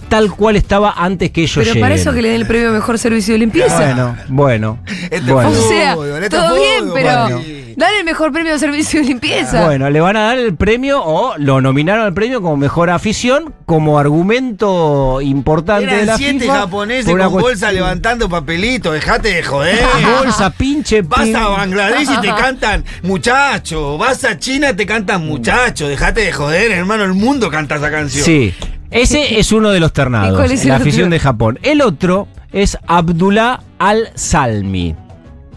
tal 0.09 0.31
cual 0.33 0.57
estaba 0.57 0.93
antes 0.97 1.31
que 1.31 1.43
ellos 1.43 1.65
Pero 1.67 1.81
para 1.81 1.95
eso 1.95 2.13
que 2.13 2.23
le 2.23 2.29
den 2.31 2.41
el 2.41 2.47
premio 2.47 2.71
mejor 2.73 2.99
servicio 2.99 3.35
de 3.35 3.39
limpieza. 3.39 3.77
Bueno, 3.77 4.17
bueno. 4.29 4.79
Este 5.11 5.33
bueno. 5.33 5.51
O 5.51 5.69
sea, 5.69 5.95
este 5.95 6.31
todo 6.31 6.55
bien, 6.57 6.91
pero 6.95 7.37
Mati. 7.37 7.75
dale 7.77 7.99
el 7.99 8.05
mejor 8.05 8.33
premio 8.33 8.53
de 8.53 8.59
servicio 8.59 9.01
de 9.01 9.07
limpieza. 9.07 9.65
Bueno, 9.65 9.91
le 9.91 10.01
van 10.01 10.17
a 10.17 10.21
dar 10.27 10.39
el 10.39 10.55
premio 10.55 11.03
o 11.05 11.37
lo 11.39 11.61
nominaron 11.61 12.05
al 12.05 12.15
premio 12.15 12.41
como 12.43 12.57
mejor 12.57 12.91
afición, 12.91 13.55
como 13.67 13.99
argumento 13.99 15.21
importante 15.21 15.95
de 15.95 16.07
la 16.07 16.17
siete 16.17 16.41
FIFA. 16.41 16.55
japoneses 16.61 17.15
con 17.15 17.33
bolsa 17.33 17.73
levantando 17.73 18.29
papelito, 18.29 18.93
dejate 18.93 19.35
de 19.35 19.43
joder. 19.43 19.81
Bolsa, 20.21 20.51
pinche, 20.51 21.03
Vas 21.03 21.33
a 21.35 21.49
Bangladesh 21.49 22.09
y 22.11 22.21
te 22.21 22.29
cantan 22.35 22.85
muchacho. 23.03 23.99
Vas 23.99 24.25
a 24.25 24.39
China 24.39 24.71
y 24.71 24.75
te 24.75 24.87
cantan 24.87 25.27
muchacho. 25.27 25.89
Dejate 25.89 26.23
de 26.23 26.33
joder, 26.33 26.73
hermano. 26.73 27.05
El 27.05 27.15
mundo 27.15 27.51
canta 27.51 27.77
esa 27.77 27.91
canción. 27.91 28.25
Sí, 28.25 28.55
ese 28.91 29.39
es 29.39 29.53
uno 29.53 29.71
de 29.71 29.81
los 29.81 29.91
¿Y 29.91 29.95
ternados, 29.95 30.37
cuál 30.39 30.51
es 30.53 30.63
el 30.63 30.69
la 30.69 30.75
otro? 30.77 30.83
afición 30.85 31.11
de 31.11 31.19
Japón. 31.19 31.59
El 31.63 31.81
otro 31.83 32.29
es 32.53 32.77
Abdullah 32.87 33.61
Al-Salmi. 33.79 34.95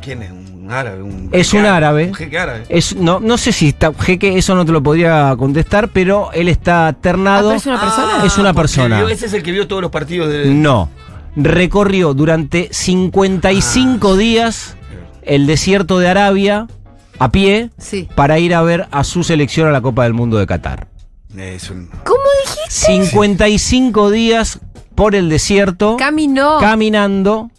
¿Quién 0.02 0.22
es? 0.24 0.32
Un 0.32 0.72
árabe. 0.72 1.02
Un 1.04 1.30
Es 1.32 1.50
jeque 1.52 1.60
un 1.62 1.66
árabe. 1.70 2.06
Un 2.08 2.14
jeque 2.14 2.38
árabe. 2.40 2.64
Es, 2.70 2.96
no, 2.96 3.20
no 3.20 3.38
sé 3.38 3.52
si 3.52 3.70
está, 3.70 3.92
jeque, 3.94 4.38
eso 4.38 4.56
no 4.56 4.66
te 4.66 4.72
lo 4.72 4.82
podría 4.82 5.36
contestar, 5.38 5.90
pero 5.90 6.32
él 6.34 6.48
está 6.48 6.88
Ah, 6.88 6.94
ternado. 6.94 7.50
pero 7.50 7.58
es 7.58 7.66
una 7.66 7.80
persona. 7.82 8.26
Es 8.26 8.38
una 8.38 8.54
porque 8.54 8.62
persona. 8.64 8.98
vio- 9.00 9.10
ese 9.10 9.26
es 9.26 9.34
el 9.34 9.44
que 9.44 9.52
vio 9.52 9.68
todos 9.68 9.82
los 9.82 9.92
partidos 9.92 10.30
de. 10.30 10.46
No. 10.54 10.90
Recorrió 11.36 12.14
durante 12.14 12.70
55 12.72 14.16
días 14.18 14.76
el 15.24 15.48
desierto 15.48 16.00
de 16.00 16.08
Arabia 16.08 16.68
a 17.20 17.32
pie 17.32 17.70
Sí. 17.78 18.08
para 18.16 18.40
ir 18.40 18.54
a 18.56 18.62
ver 18.62 18.88
a 18.92 19.04
su 19.04 19.24
selección 19.24 19.68
a 19.68 19.72
la 19.72 19.82
Copa 19.82 20.04
del 20.04 20.14
Mundo 20.14 20.38
de 20.38 20.46
Qatar. 20.48 20.88
Es 21.38 21.70
un- 21.70 21.88
¿Cómo 22.04 22.20
dijiste? 22.46 22.70
55 22.70 24.12
días 24.12 24.60
por 24.96 25.16
el 25.16 25.30
desierto 25.30 25.98
Caminó. 25.98 26.60
caminando 26.60 27.50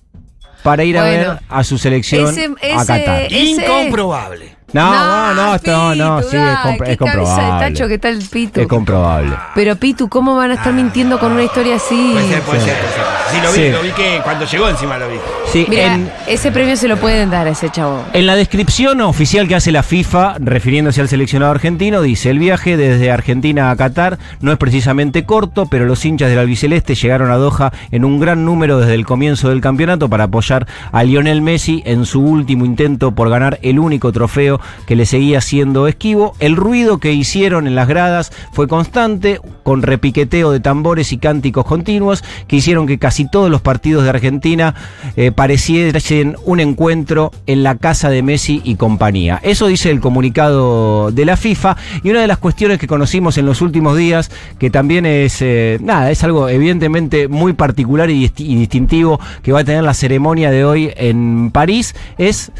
para 0.62 0.84
ir 0.84 0.96
a 0.98 1.02
Bueno. 1.02 1.30
ver 1.32 1.40
a 1.48 1.64
su 1.64 1.76
selección 1.78 2.28
Ese- 2.30 2.54
a 2.62 2.66
ese- 2.82 2.86
Qatar. 3.04 3.22
Ese- 3.24 3.36
Incomprobable. 3.44 4.54
No, 4.72 4.92
no, 4.92 5.34
no, 5.34 5.54
esto 5.54 5.94
no, 5.94 6.16
Pitu, 6.18 6.30
sí, 6.30 6.36
es, 6.36 6.42
compro- 6.42 6.64
es 6.64 6.76
cabeza 6.78 6.86
de 6.88 6.96
comprobable. 6.96 7.68
tacho 7.74 7.88
que 7.88 7.94
está 7.94 8.08
el 8.08 8.22
Pitu. 8.28 8.60
Es 8.60 8.66
comprobable. 8.66 9.36
Pero 9.54 9.76
Pitu, 9.76 10.08
¿cómo 10.08 10.34
van 10.36 10.50
a 10.50 10.54
estar 10.54 10.72
mintiendo 10.72 11.18
con 11.20 11.30
una 11.32 11.44
historia 11.44 11.76
así? 11.76 12.10
Puede 12.12 12.28
ser, 12.28 12.42
puede 12.42 12.60
ser, 12.60 12.76
puede 12.78 12.92
ser. 12.92 13.04
Sí, 13.30 13.36
lo 13.42 13.52
vi, 13.52 13.58
Sí. 13.58 13.70
lo 13.70 13.82
vi 13.82 13.90
que 13.90 14.20
cuando 14.22 14.44
llegó 14.44 14.68
encima 14.68 14.98
lo 14.98 15.08
vi. 15.08 15.16
Sí, 15.46 15.66
Mira, 15.68 15.94
en, 15.94 16.10
ese 16.26 16.50
premio 16.52 16.76
se 16.76 16.88
lo 16.88 16.96
pueden 16.96 17.30
dar 17.30 17.46
a 17.46 17.50
ese 17.50 17.70
chavo. 17.70 18.04
En 18.12 18.26
la 18.26 18.34
descripción 18.36 19.00
oficial 19.00 19.46
que 19.48 19.54
hace 19.54 19.72
la 19.72 19.82
FIFA, 19.82 20.36
refiriéndose 20.40 21.00
al 21.00 21.08
seleccionado 21.08 21.52
argentino, 21.52 22.02
dice, 22.02 22.30
el 22.30 22.38
viaje 22.38 22.76
desde 22.76 23.10
Argentina 23.10 23.70
a 23.70 23.76
Qatar 23.76 24.18
no 24.40 24.52
es 24.52 24.58
precisamente 24.58 25.24
corto, 25.24 25.66
pero 25.66 25.84
los 25.86 26.04
hinchas 26.04 26.28
del 26.28 26.38
albiceleste 26.38 26.94
llegaron 26.94 27.30
a 27.30 27.36
Doha 27.36 27.72
en 27.90 28.04
un 28.04 28.18
gran 28.20 28.44
número 28.44 28.78
desde 28.80 28.94
el 28.94 29.06
comienzo 29.06 29.48
del 29.48 29.60
campeonato 29.60 30.08
para 30.08 30.24
apoyar 30.24 30.66
a 30.92 31.02
Lionel 31.04 31.40
Messi 31.42 31.82
en 31.86 32.04
su 32.06 32.20
último 32.20 32.64
intento 32.64 33.12
por 33.12 33.30
ganar 33.30 33.58
el 33.62 33.78
único 33.78 34.12
trofeo 34.12 34.60
que 34.86 34.96
le 34.96 35.06
seguía 35.06 35.40
siendo 35.40 35.86
esquivo. 35.86 36.34
El 36.40 36.56
ruido 36.56 36.98
que 36.98 37.12
hicieron 37.12 37.66
en 37.66 37.74
las 37.74 37.88
gradas 37.88 38.32
fue 38.52 38.66
constante, 38.68 39.40
con 39.62 39.82
repiqueteo 39.82 40.50
de 40.50 40.60
tambores 40.60 41.12
y 41.12 41.18
cánticos 41.18 41.64
continuos, 41.64 42.24
que 42.48 42.56
hicieron 42.56 42.86
que 42.86 42.98
casi 42.98 43.23
todos 43.30 43.50
los 43.50 43.60
partidos 43.60 44.04
de 44.04 44.10
Argentina 44.10 44.74
eh, 45.16 45.32
pareciesen 45.32 46.36
un 46.44 46.60
encuentro 46.60 47.30
en 47.46 47.62
la 47.62 47.76
casa 47.76 48.10
de 48.10 48.22
Messi 48.22 48.60
y 48.64 48.76
compañía. 48.76 49.40
Eso 49.42 49.66
dice 49.66 49.90
el 49.90 50.00
comunicado 50.00 51.10
de 51.10 51.24
la 51.24 51.36
FIFA 51.36 51.76
y 52.02 52.10
una 52.10 52.20
de 52.20 52.26
las 52.26 52.38
cuestiones 52.38 52.78
que 52.78 52.86
conocimos 52.86 53.38
en 53.38 53.46
los 53.46 53.62
últimos 53.62 53.96
días, 53.96 54.30
que 54.58 54.70
también 54.70 55.06
es, 55.06 55.38
eh, 55.40 55.78
nada, 55.80 56.10
es 56.10 56.22
algo 56.24 56.48
evidentemente 56.48 57.28
muy 57.28 57.52
particular 57.52 58.10
y, 58.10 58.24
disti- 58.28 58.46
y 58.46 58.54
distintivo 58.56 59.20
que 59.42 59.52
va 59.52 59.60
a 59.60 59.64
tener 59.64 59.82
la 59.84 59.94
ceremonia 59.94 60.50
de 60.50 60.64
hoy 60.64 60.90
en 60.96 61.50
París, 61.52 61.94
es 62.18 62.52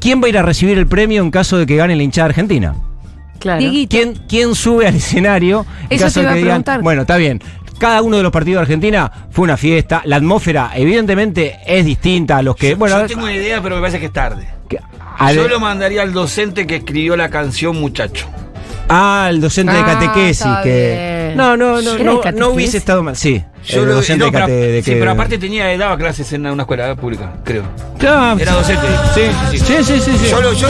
quién 0.00 0.22
va 0.22 0.26
a 0.26 0.28
ir 0.30 0.38
a 0.38 0.42
recibir 0.42 0.78
el 0.78 0.86
premio 0.86 1.22
en 1.22 1.30
caso 1.30 1.58
de 1.58 1.66
que 1.66 1.76
gane 1.76 1.96
la 1.96 2.02
hinchada 2.02 2.26
argentina. 2.26 2.74
Claro. 3.38 3.64
¿Quién, 3.88 4.18
quién 4.28 4.54
sube 4.54 4.86
al 4.86 4.96
escenario? 4.96 5.64
en 5.88 5.96
Eso 5.96 6.04
caso 6.04 6.20
te 6.20 6.26
de 6.26 6.26
que 6.26 6.32
a 6.32 6.36
digan, 6.36 6.48
preguntar. 6.62 6.82
bueno, 6.82 7.00
está 7.02 7.16
bien. 7.16 7.40
Cada 7.80 8.00
uno 8.02 8.16
de 8.18 8.22
los 8.22 8.30
partidos 8.30 8.58
de 8.60 8.62
Argentina 8.62 9.10
fue 9.30 9.42
una 9.44 9.56
fiesta. 9.56 10.02
La 10.04 10.16
atmósfera, 10.16 10.70
evidentemente, 10.76 11.58
es 11.66 11.84
distinta 11.84 12.36
a 12.36 12.42
los 12.42 12.54
que. 12.54 12.70
Yo- 12.70 12.76
bueno, 12.76 13.00
yo 13.00 13.06
tengo 13.08 13.22
una 13.24 13.32
idea, 13.34 13.60
pero 13.60 13.74
me 13.74 13.80
parece 13.80 13.98
que 13.98 14.06
es 14.06 14.12
tarde. 14.12 14.46
que- 14.68 14.78
al, 15.18 15.34
Yo 15.34 15.48
lo 15.48 15.58
mandaría 15.58 16.02
al 16.02 16.12
docente 16.12 16.66
que 16.66 16.76
escribió 16.76 17.16
la 17.16 17.28
canción 17.30 17.76
Muchacho. 17.80 18.26
ah, 18.88 19.26
el 19.30 19.40
docente 19.40 19.72
de 19.72 19.80
Ah, 19.80 19.84
catequesis. 19.86 20.46
está 20.46 20.62
que, 20.62 21.24
bien. 21.26 21.36
no, 21.36 21.56
no, 21.56 21.80
no, 21.82 21.90
¿Era 21.90 21.98
de 21.98 22.04
no, 22.04 22.12
no 22.14 22.20
catequesis? 22.20 22.54
hubiese 22.54 22.76
estado 22.78 23.02
mal. 23.02 23.16
Sí, 23.16 23.42
Yo 23.66 23.82
el 23.82 23.88
lo- 23.88 23.94
docente 23.96 24.18
no, 24.20 24.24
de 24.26 24.32
pero, 24.32 24.44
cate- 24.46 24.52
de 24.72 24.82
sí, 24.82 24.90
que- 24.92 24.96
pero 24.98 25.10
aparte 25.10 25.38
tenía, 25.38 25.76
daba 25.78 25.96
clases 25.98 26.32
en 26.32 26.46
una 26.46 26.62
escuela 26.62 26.94
pública, 26.96 27.32
creo. 27.44 27.64
Ah, 28.06 28.36
Era 28.38 28.52
docente. 28.52 28.86
Sí, 29.14 29.22
sí, 29.50 29.58
sí. 29.58 29.64
Sí, 29.64 29.84
sí, 29.84 30.00
sí. 30.00 30.18
sí. 30.18 30.30
Yo 30.30 30.40
lo- 30.40 30.52
yo- 30.52 30.68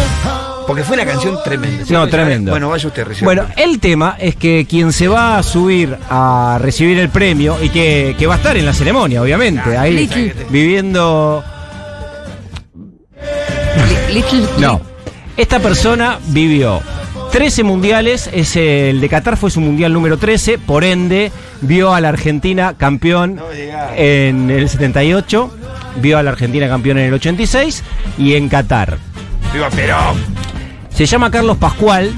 porque 0.66 0.82
fue 0.84 0.96
una 0.96 1.06
canción 1.06 1.38
tremenda. 1.44 1.84
No, 1.88 2.06
tremendo. 2.08 2.50
Bueno, 2.52 2.68
vaya 2.70 2.86
usted 2.86 3.04
recién. 3.04 3.24
Bueno, 3.24 3.46
el 3.56 3.80
tema 3.80 4.16
es 4.18 4.36
que 4.36 4.66
quien 4.68 4.92
se 4.92 5.08
va 5.08 5.38
a 5.38 5.42
subir 5.42 5.96
a 6.08 6.58
recibir 6.60 6.98
el 6.98 7.08
premio 7.08 7.56
y 7.62 7.68
que, 7.70 8.14
que 8.18 8.26
va 8.26 8.34
a 8.34 8.36
estar 8.38 8.56
en 8.56 8.66
la 8.66 8.72
ceremonia, 8.72 9.22
obviamente, 9.22 9.76
ahí 9.76 9.94
Little. 9.94 10.34
viviendo. 10.50 11.42
Li- 14.08 14.14
Little. 14.14 14.46
No, 14.58 14.80
esta 15.36 15.58
persona 15.60 16.18
vivió 16.28 16.80
13 17.32 17.62
mundiales, 17.64 18.28
es 18.32 18.56
el 18.56 19.00
de 19.00 19.08
Qatar 19.08 19.36
fue 19.36 19.50
su 19.50 19.60
mundial 19.60 19.92
número 19.92 20.18
13, 20.18 20.58
por 20.58 20.84
ende 20.84 21.30
vio 21.60 21.94
a 21.94 22.00
la 22.00 22.08
Argentina 22.08 22.74
campeón 22.76 23.36
No 23.36 23.44
en 23.96 24.50
el 24.50 24.68
78, 24.68 25.54
vio 25.96 26.18
a 26.18 26.22
la 26.22 26.30
Argentina 26.30 26.68
campeón 26.68 26.98
en 26.98 27.06
el 27.06 27.14
86 27.14 27.84
y 28.18 28.34
en 28.34 28.48
Qatar. 28.48 28.98
Viva 29.52 29.68
Perón. 29.70 30.16
Se 30.94 31.06
llama 31.06 31.30
Carlos 31.30 31.56
Pascual. 31.56 32.12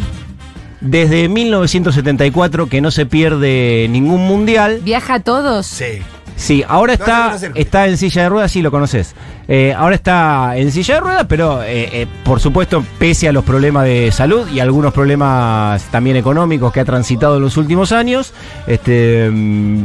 Desde 0.80 1.28
1974 1.28 2.68
que 2.68 2.80
no 2.80 2.90
se 2.90 3.06
pierde 3.06 3.86
ningún 3.88 4.26
mundial. 4.26 4.80
¿Viaja 4.82 5.14
a 5.14 5.20
todos? 5.20 5.64
Sí. 5.66 6.02
Sí, 6.34 6.64
ahora 6.66 6.94
está, 6.94 7.36
está 7.54 7.86
en 7.86 7.96
silla 7.96 8.22
de 8.22 8.28
ruedas, 8.28 8.50
sí 8.50 8.62
lo 8.62 8.72
conoces. 8.72 9.14
Eh, 9.46 9.72
ahora 9.76 9.94
está 9.94 10.56
en 10.56 10.72
silla 10.72 10.94
de 10.94 11.00
ruedas, 11.00 11.26
pero 11.28 11.62
eh, 11.62 11.88
eh, 11.92 12.06
por 12.24 12.40
supuesto, 12.40 12.84
pese 12.98 13.28
a 13.28 13.32
los 13.32 13.44
problemas 13.44 13.84
de 13.84 14.10
salud 14.10 14.48
y 14.50 14.58
algunos 14.58 14.92
problemas 14.92 15.84
también 15.92 16.16
económicos 16.16 16.72
que 16.72 16.80
ha 16.80 16.84
transitado 16.84 17.36
en 17.36 17.42
los 17.42 17.56
últimos 17.56 17.92
años, 17.92 18.32
este. 18.66 19.30
mm, 19.30 19.84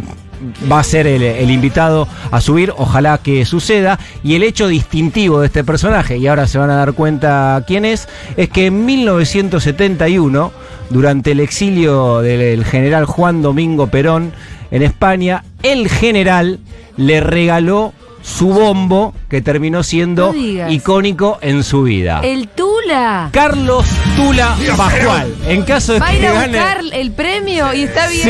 Va 0.72 0.80
a 0.80 0.84
ser 0.84 1.08
el, 1.08 1.24
el 1.24 1.50
invitado 1.50 2.08
a 2.32 2.42
subir, 2.42 2.74
ojalá 2.78 3.18
que 3.18 3.46
suceda. 3.46 4.00
Y 4.24 4.36
el 4.36 4.44
hecho 4.44 4.68
distintivo 4.68 5.40
de 5.40 5.48
este 5.48 5.64
personaje, 5.64 6.18
y 6.18 6.28
ahora 6.28 6.48
se 6.48 6.58
van 6.58 6.70
a 6.70 6.76
dar 6.76 6.94
cuenta 6.94 7.64
quién 7.68 7.86
es, 7.86 8.08
es 8.36 8.50
que 8.50 8.68
en 8.68 8.86
1971, 8.86 10.52
durante 10.90 11.32
el 11.32 11.40
exilio 11.40 12.22
del 12.22 12.64
general 12.66 13.06
Juan 13.06 13.42
Domingo 13.42 13.88
Perón 13.88 14.34
en 14.72 14.84
España, 14.84 15.44
el 15.64 15.90
general 15.90 16.60
le 16.98 17.22
regaló 17.22 17.94
su 18.22 18.50
bombo 18.50 19.14
que 19.30 19.42
terminó 19.42 19.84
siendo 19.84 20.34
No 20.34 20.70
icónico 20.70 21.38
en 21.42 21.64
su 21.64 21.84
vida. 21.84 22.22
El 22.24 22.50
Tula. 22.88 23.30
Carlos 23.34 23.86
Tula 24.16 24.56
Pascual. 24.78 25.36
En 25.46 25.64
caso 25.64 25.94
de 25.94 26.00
Va 26.00 26.08
a 26.08 26.14
ir 26.14 26.22
que 26.22 26.28
a 26.28 26.34
gane. 26.34 26.58
buscar 26.58 26.78
el 26.94 27.12
premio 27.12 27.74
y 27.74 27.84
está 27.84 28.08
bien. 28.08 28.24
Sí, 28.24 28.30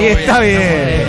y 0.00 0.04
está 0.06 0.40
bien, 0.40 0.60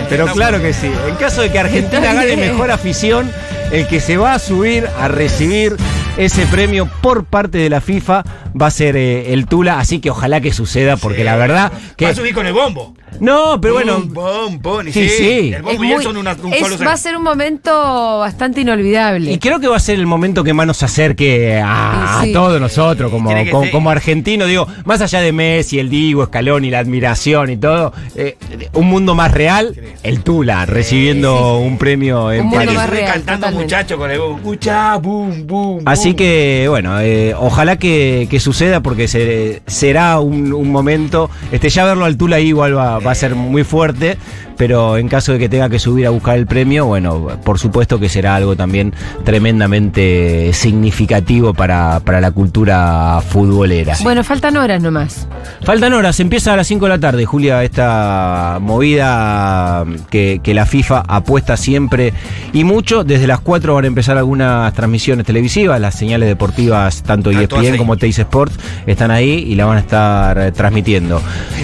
pero 0.08 0.26
claro 0.28 0.62
que 0.62 0.72
sí. 0.72 0.90
En 1.08 1.16
caso 1.16 1.42
de 1.42 1.50
que 1.50 1.58
Argentina 1.58 1.98
Está 2.02 2.14
gane 2.14 2.36
bien. 2.36 2.52
mejor 2.52 2.70
afición, 2.70 3.32
el 3.72 3.88
que 3.88 4.00
se 4.00 4.16
va 4.16 4.34
a 4.34 4.38
subir 4.38 4.88
a 5.00 5.08
recibir 5.08 5.76
ese 6.16 6.46
premio 6.46 6.88
por 7.02 7.24
parte 7.24 7.58
de 7.58 7.68
la 7.68 7.80
FIFA 7.80 8.22
va 8.60 8.68
a 8.68 8.70
ser 8.70 8.96
eh, 8.96 9.32
el 9.32 9.46
Tula, 9.46 9.80
así 9.80 9.98
que 9.98 10.10
ojalá 10.10 10.40
que 10.40 10.52
suceda, 10.52 10.96
porque 10.96 11.18
Sí. 11.18 11.24
la 11.24 11.34
verdad 11.36 11.72
que... 11.96 12.04
Va 12.04 12.12
a 12.12 12.14
subir 12.14 12.32
con 12.32 12.46
el 12.46 12.52
bombo. 12.52 12.94
No, 13.20 13.60
pero 13.60 13.74
bueno... 13.74 14.00
Bum, 14.00 14.12
bum, 14.12 14.58
bum, 14.62 14.88
y 14.88 14.92
Sí, 14.92 15.08
sí. 15.08 15.24
El 15.48 15.54
Es 15.54 15.62
bombo 15.62 15.84
y 15.84 15.88
él 15.88 15.94
muy- 15.96 16.04
son 16.04 16.16
una- 16.16 16.36
un 16.42 16.52
es- 16.52 16.60
solo 16.60 16.76
ser. 16.78 16.86
va 16.86 16.92
a 16.92 16.96
ser 16.96 17.16
un 17.16 17.22
momento 17.22 18.18
bastante 18.18 18.60
inolvidable. 18.60 19.32
Y 19.32 19.38
creo 19.38 19.60
que 19.60 19.68
va 19.68 19.76
a 19.76 19.80
ser 19.80 19.98
el 19.98 20.06
momento 20.06 20.42
que 20.44 20.52
más 20.52 20.66
nos 20.66 20.82
acerque 20.82 21.60
a, 21.64 22.18
Sí, 22.20 22.26
sí. 22.26 22.30
a 22.30 22.32
todos 22.34 22.60
nosotros, 22.60 23.10
como, 23.10 23.28
Tiene 23.28 23.44
que 23.44 23.50
como, 23.50 23.62
ser- 23.64 23.72
como 23.72 23.90
argentinos, 23.90 24.48
digo, 24.48 24.66
más 24.84 25.00
allá 25.00 25.20
de 25.20 25.32
Messi, 25.32 25.78
el 25.78 25.88
Divo, 25.90 26.24
Escalón 26.24 26.64
y 26.64 26.70
la 26.70 26.78
admiración 26.80 27.50
y 27.50 27.56
todo, 27.56 27.92
eh, 28.16 28.36
un 28.74 28.86
mundo 28.88 29.14
más 29.14 29.32
real, 29.32 29.74
el 30.02 30.20
Tula, 30.22 30.66
recibiendo 30.66 31.58
un 31.58 31.78
premio 31.78 32.32
en 32.32 32.40
Un 32.42 32.46
mundo 32.46 32.58
Tiene 32.58 32.72
que 32.72 32.78
más 32.78 32.86
subir 32.88 33.00
real, 33.00 33.12
cantando 33.14 33.46
totalmente. 33.46 33.64
muchacho 33.64 33.98
con 33.98 34.10
el 34.10 34.18
boom, 34.18 35.46
boom. 35.46 35.82
Así 35.86 36.08
boom. 36.10 36.16
que, 36.16 36.66
bueno, 36.68 37.00
eh, 37.00 37.34
ojalá 37.38 37.76
que, 37.78 38.26
que 38.30 38.40
suceda 38.40 38.80
porque 38.80 39.08
se- 39.08 39.62
será 39.66 40.20
un, 40.20 40.52
un 40.52 40.70
momento. 40.70 41.30
Este, 41.52 41.68
ya 41.68 41.84
verlo 41.84 42.04
al 42.04 42.16
Tula 42.16 42.40
igual 42.40 42.76
va, 42.76 42.98
va 43.04 43.12
a 43.12 43.14
ser 43.14 43.34
muy 43.34 43.64
fuerte, 43.64 44.16
pero 44.56 44.96
en 44.98 45.08
caso 45.08 45.32
de 45.32 45.38
que 45.38 45.48
tenga 45.48 45.68
que 45.68 45.78
subir 45.78 46.06
a 46.06 46.10
buscar 46.10 46.36
el 46.38 46.46
premio, 46.46 46.86
bueno, 46.86 47.28
por 47.44 47.58
supuesto 47.58 47.98
que 47.98 48.08
será 48.08 48.36
algo 48.36 48.56
también 48.56 48.92
tremendamente 49.24 50.52
significativo 50.52 51.54
para, 51.54 52.00
para 52.00 52.20
la 52.20 52.30
cultura 52.30 53.20
futbolera. 53.28 53.94
Bueno, 54.02 54.24
faltan 54.24 54.56
horas 54.56 54.82
nomás. 54.82 55.26
Faltan 55.62 55.92
horas, 55.92 56.18
empieza 56.20 56.52
a 56.52 56.56
las 56.56 56.66
5 56.66 56.84
de 56.86 56.88
la 56.88 56.98
tarde, 56.98 57.24
Julia, 57.24 57.62
esta 57.64 58.58
movida 58.60 59.84
que, 60.10 60.40
que 60.42 60.54
la 60.54 60.66
FIFA 60.66 61.04
apuesta 61.06 61.56
siempre 61.56 62.12
y 62.52 62.64
mucho. 62.64 63.04
Desde 63.04 63.26
las 63.26 63.40
4 63.40 63.74
van 63.74 63.84
a 63.84 63.86
empezar 63.86 64.16
algunas 64.18 64.72
transmisiones 64.74 65.26
televisivas, 65.26 65.80
las 65.80 65.94
señales 65.94 66.28
deportivas, 66.28 67.02
tanto 67.02 67.30
ESPN 67.30 67.76
como 67.76 67.96
Teis 67.96 68.18
Sports, 68.18 68.56
están 68.86 69.10
ahí 69.10 69.30
y 69.48 69.54
la 69.54 69.66
van 69.66 69.76
a 69.78 69.80
estar 69.80 70.38
eh, 70.38 70.52
transmitiendo. 70.52 71.20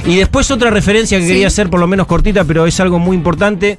Y 0.07 0.17
después 0.17 0.51
otra 0.51 0.71
referencia 0.71 1.19
que 1.19 1.25
Sí. 1.25 1.29
quería 1.33 1.47
hacer, 1.49 1.69
por 1.71 1.79
lo 1.81 1.87
menos 1.87 2.07
cortita, 2.07 2.45
pero 2.45 2.67
es 2.67 2.80
algo 2.83 2.99
muy 2.99 3.17
importante. 3.17 3.79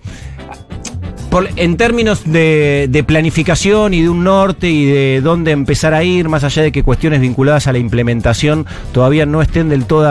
Por- 1.31 1.47
en 1.55 1.77
términos 1.77 2.23
de, 2.25 2.87
de 2.89 3.03
planificación 3.05 3.93
y 3.93 4.01
de 4.01 4.09
un 4.09 4.25
norte 4.25 4.69
y 4.69 4.85
de 4.85 5.21
dónde 5.21 5.51
empezar 5.51 5.93
a 5.93 6.03
ir, 6.03 6.27
más 6.27 6.43
allá 6.43 6.61
de 6.61 6.73
que 6.73 6.83
cuestiones 6.83 7.21
vinculadas 7.21 7.67
a 7.67 7.71
la 7.71 7.77
implementación 7.77 8.65
todavía 8.91 9.25
no 9.25 9.41
estén 9.41 9.69
del 9.69 9.85
todo 9.85 10.01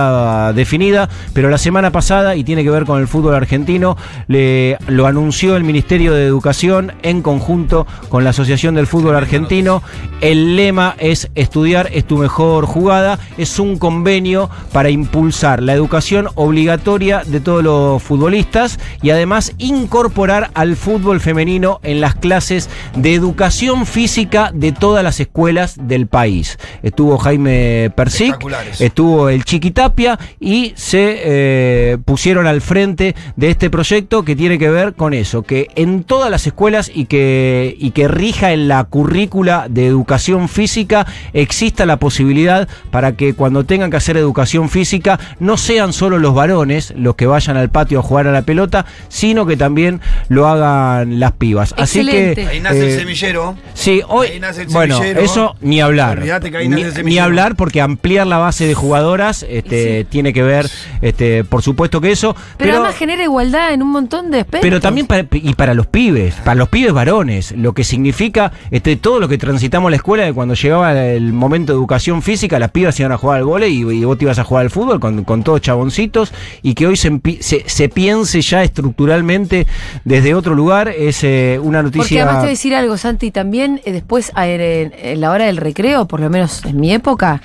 definidas, 0.54 1.10
pero 1.34 1.50
la 1.50 1.58
semana 1.58 1.90
pasada, 1.90 2.36
y 2.36 2.44
tiene 2.44 2.64
que 2.64 2.70
ver 2.70 2.86
con 2.86 3.02
el 3.02 3.06
fútbol 3.06 3.34
argentino, 3.34 3.98
le, 4.28 4.78
lo 4.86 5.06
anunció 5.06 5.56
el 5.56 5.64
Ministerio 5.64 6.14
de 6.14 6.24
Educación 6.24 6.92
en 7.02 7.20
conjunto 7.20 7.86
con 8.08 8.24
la 8.24 8.30
Asociación 8.30 8.74
del 8.74 8.86
Fútbol 8.86 9.14
Argentino. 9.14 9.82
El 10.22 10.56
lema 10.56 10.94
es 10.98 11.28
estudiar 11.34 11.90
es 11.92 12.06
tu 12.06 12.16
mejor 12.16 12.64
jugada, 12.64 13.18
es 13.36 13.58
un 13.58 13.78
convenio 13.78 14.48
para 14.72 14.88
impulsar 14.88 15.62
la 15.62 15.74
educación 15.74 16.28
obligatoria 16.34 17.24
de 17.26 17.40
todos 17.40 17.62
los 17.62 18.02
futbolistas 18.02 18.78
y 19.02 19.10
además 19.10 19.52
incorporar 19.58 20.50
al 20.54 20.76
fútbol 20.76 21.09
femenino 21.18 21.80
en 21.82 22.00
las 22.00 22.14
clases 22.14 22.70
de 22.94 23.14
educación 23.14 23.86
física 23.86 24.52
de 24.54 24.70
todas 24.70 25.02
las 25.02 25.18
escuelas 25.18 25.74
del 25.80 26.06
país. 26.06 26.58
Estuvo 26.84 27.18
Jaime 27.18 27.90
Persic, 27.96 28.36
estuvo 28.78 29.28
el 29.28 29.44
Chiquitapia 29.44 30.18
y 30.38 30.72
se 30.76 31.20
eh, 31.24 31.98
pusieron 32.04 32.46
al 32.46 32.60
frente 32.60 33.16
de 33.34 33.50
este 33.50 33.70
proyecto 33.70 34.24
que 34.24 34.36
tiene 34.36 34.58
que 34.58 34.70
ver 34.70 34.94
con 34.94 35.14
eso, 35.14 35.42
que 35.42 35.68
en 35.74 36.04
todas 36.04 36.30
las 36.30 36.46
escuelas 36.46 36.90
y 36.94 37.06
que, 37.06 37.74
y 37.78 37.90
que 37.90 38.06
rija 38.06 38.52
en 38.52 38.68
la 38.68 38.84
currícula 38.84 39.66
de 39.68 39.86
educación 39.86 40.48
física 40.48 41.06
exista 41.32 41.86
la 41.86 41.96
posibilidad 41.96 42.68
para 42.90 43.16
que 43.16 43.34
cuando 43.34 43.64
tengan 43.64 43.90
que 43.90 43.96
hacer 43.96 44.16
educación 44.16 44.68
física 44.68 45.18
no 45.38 45.56
sean 45.56 45.92
solo 45.92 46.18
los 46.18 46.34
varones 46.34 46.92
los 46.96 47.16
que 47.16 47.26
vayan 47.26 47.56
al 47.56 47.70
patio 47.70 47.98
a 47.98 48.02
jugar 48.02 48.26
a 48.26 48.32
la 48.32 48.42
pelota, 48.42 48.86
sino 49.08 49.46
que 49.46 49.56
también 49.56 50.00
lo 50.28 50.46
hagan 50.46 50.99
las 51.06 51.32
pibas. 51.32 51.74
Así 51.76 52.04
que 52.06 52.46
Ahí 52.48 52.60
nace 52.60 52.80
eh, 52.88 52.92
el 52.94 52.98
semillero. 53.00 53.56
Sí, 53.74 54.02
hoy. 54.08 54.28
Ahí 54.28 54.40
nace 54.40 54.62
el 54.62 54.68
bueno, 54.68 54.96
semillero. 54.98 55.20
eso 55.20 55.56
ni 55.60 55.80
hablar. 55.80 56.18
Olvídate 56.18 56.50
que 56.50 56.56
ahí 56.58 56.68
Ni, 56.68 56.76
nace 56.76 56.82
el 56.84 56.90
ni 56.90 56.96
semillero. 56.96 57.24
hablar 57.24 57.56
porque 57.56 57.80
ampliar 57.80 58.26
la 58.26 58.38
base 58.38 58.66
de 58.66 58.74
jugadoras 58.74 59.44
este, 59.48 60.04
tiene 60.04 60.32
que 60.32 60.42
ver, 60.42 60.68
este, 61.02 61.44
por 61.44 61.62
supuesto 61.62 62.00
que 62.00 62.12
eso. 62.12 62.34
Pero, 62.34 62.46
Pero, 62.58 62.74
además 62.74 62.96
genera 62.96 63.22
igualdad 63.22 63.72
en 63.72 63.82
un 63.82 63.90
montón 63.90 64.30
de 64.30 64.38
aspectos. 64.40 64.60
pero 64.62 64.80
también 64.80 65.06
para, 65.06 65.26
y 65.32 65.54
para 65.54 65.74
los 65.74 65.86
pibes, 65.86 66.34
para 66.36 66.54
los 66.56 66.68
pibes 66.68 66.92
varones, 66.92 67.52
lo 67.52 67.72
que 67.72 67.84
significa 67.84 68.52
este, 68.70 68.96
todo 68.96 69.20
lo 69.20 69.28
que 69.28 69.38
transitamos 69.38 69.90
la 69.90 69.96
escuela 69.96 70.24
de 70.24 70.32
cuando 70.32 70.54
llegaba 70.54 70.92
el 71.04 71.32
momento 71.32 71.72
de 71.72 71.78
educación 71.78 72.22
física, 72.22 72.58
las 72.58 72.70
pibas 72.70 72.98
iban 73.00 73.12
a 73.12 73.16
jugar 73.18 73.38
al 73.38 73.44
vole 73.44 73.68
y, 73.68 73.80
y 73.80 74.04
vos 74.04 74.18
te 74.18 74.24
ibas 74.24 74.38
a 74.38 74.44
jugar 74.44 74.64
al 74.64 74.70
fútbol 74.70 75.00
con, 75.00 75.24
con 75.24 75.42
todos 75.42 75.60
chaboncitos 75.60 76.32
y 76.62 76.74
que 76.74 76.86
hoy 76.86 76.96
se, 76.96 77.10
se 77.40 77.88
piense 77.88 78.40
ya 78.42 78.62
estructuralmente 78.62 79.66
desde 80.04 80.34
otro 80.34 80.54
lugar 80.54 80.89
es 80.90 81.22
eh, 81.24 81.58
una 81.62 81.82
Porque 81.82 81.98
noticia. 81.98 82.22
además 82.22 82.34
te 82.36 82.40
voy 82.40 82.46
a 82.48 82.50
decir 82.50 82.74
algo, 82.74 82.96
Santi, 82.96 83.30
también 83.30 83.80
eh, 83.84 83.92
después 83.92 84.32
a- 84.34 84.46
en, 84.48 84.92
en 84.96 85.20
la 85.20 85.30
hora 85.30 85.46
del 85.46 85.56
recreo, 85.56 86.06
por 86.06 86.20
lo 86.20 86.28
menos 86.30 86.64
en 86.64 86.78
mi 86.80 86.92
época, 86.92 87.40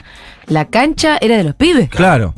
la 0.47 0.65
cancha 0.65 1.17
era 1.21 1.38
de 1.38 1.43
los 1.43 1.55
pibes. 1.55 1.89
Claro. 1.89 2.34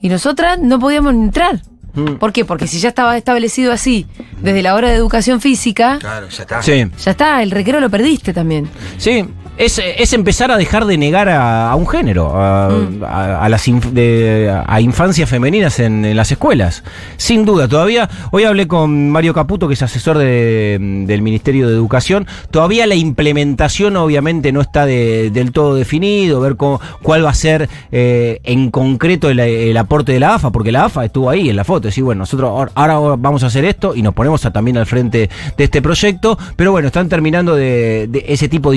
Y 0.00 0.08
nosotras 0.08 0.58
no 0.58 0.78
podíamos 0.78 1.12
entrar. 1.14 1.60
Mm. 1.94 2.14
¿Por 2.16 2.32
qué? 2.32 2.44
Porque 2.44 2.66
si 2.66 2.78
ya 2.80 2.88
estaba 2.88 3.16
establecido 3.16 3.70
así 3.72 4.06
desde 4.42 4.62
la 4.62 4.74
hora 4.74 4.88
de 4.88 4.94
educación 4.96 5.40
física, 5.40 5.98
Claro, 6.00 6.28
ya 6.28 6.42
está. 6.42 6.62
Sí. 6.62 6.84
ya 7.04 7.10
está, 7.12 7.42
el 7.42 7.50
recreo 7.52 7.78
lo 7.80 7.88
perdiste 7.88 8.32
también. 8.32 8.68
Sí, 8.98 9.24
es, 9.56 9.78
es 9.78 10.12
empezar 10.12 10.50
a 10.50 10.56
dejar 10.56 10.84
de 10.84 10.98
negar 10.98 11.28
a, 11.28 11.70
a 11.70 11.76
un 11.76 11.86
género, 11.86 12.32
a, 12.34 12.68
Mm. 12.70 13.04
a- 13.04 13.44
a 13.44 13.48
las 13.48 13.68
inf- 13.68 13.90
de- 13.90 14.52
a 14.66 14.80
infancias 14.80 15.28
femeninas 15.30 15.78
en, 15.78 16.04
en 16.04 16.16
las 16.16 16.32
escuelas. 16.32 16.82
Sin 17.16 17.44
duda, 17.44 17.68
todavía, 17.68 18.08
hoy 18.32 18.44
hablé 18.44 18.66
con 18.66 19.10
Mario 19.10 19.32
Caputo, 19.34 19.68
que 19.68 19.74
es 19.74 19.82
asesor 19.82 20.18
de- 20.18 20.78
del 21.06 21.22
Ministerio 21.22 21.68
de 21.68 21.74
Educación, 21.74 22.26
todavía 22.50 22.86
la 22.86 22.94
implementación 22.96 23.96
obviamente 23.96 24.50
no 24.52 24.60
está 24.60 24.86
de- 24.86 25.30
del 25.30 25.52
todo 25.52 25.74
definido, 25.76 26.40
ver 26.40 26.56
cómo- 26.56 26.80
cuál 27.02 27.24
va 27.24 27.30
a 27.30 27.34
ser 27.34 27.68
eh, 27.92 28.40
en 28.44 28.70
concreto 28.70 29.30
el, 29.30 29.38
el 29.40 29.76
aporte 29.76 30.12
de 30.12 30.20
la 30.20 30.34
AFA, 30.34 30.50
porque 30.50 30.72
la 30.72 30.86
AFA 30.86 31.04
estuvo 31.04 31.30
ahí 31.30 31.48
en 31.48 31.56
la 31.56 31.64
foto, 31.64 31.88
decir, 31.88 32.02
bueno, 32.02 32.20
nosotros 32.20 32.48
ahora- 32.50 32.72
ahora 32.74 33.16
vamos 33.18 33.44
a 33.44 33.46
hacer 33.46 33.64
esto 33.64 33.94
y 33.94 34.02
nos 34.02 34.14
ponemos 34.14 34.40
también 34.52 34.76
al 34.78 34.86
frente 34.86 35.30
de 35.56 35.64
este 35.64 35.80
proyecto, 35.80 36.36
pero 36.56 36.72
bueno, 36.72 36.88
están 36.88 37.08
terminando 37.08 37.54
de, 37.54 38.08
ese 38.26 38.48
tipo 38.48 38.70
de 38.72 38.76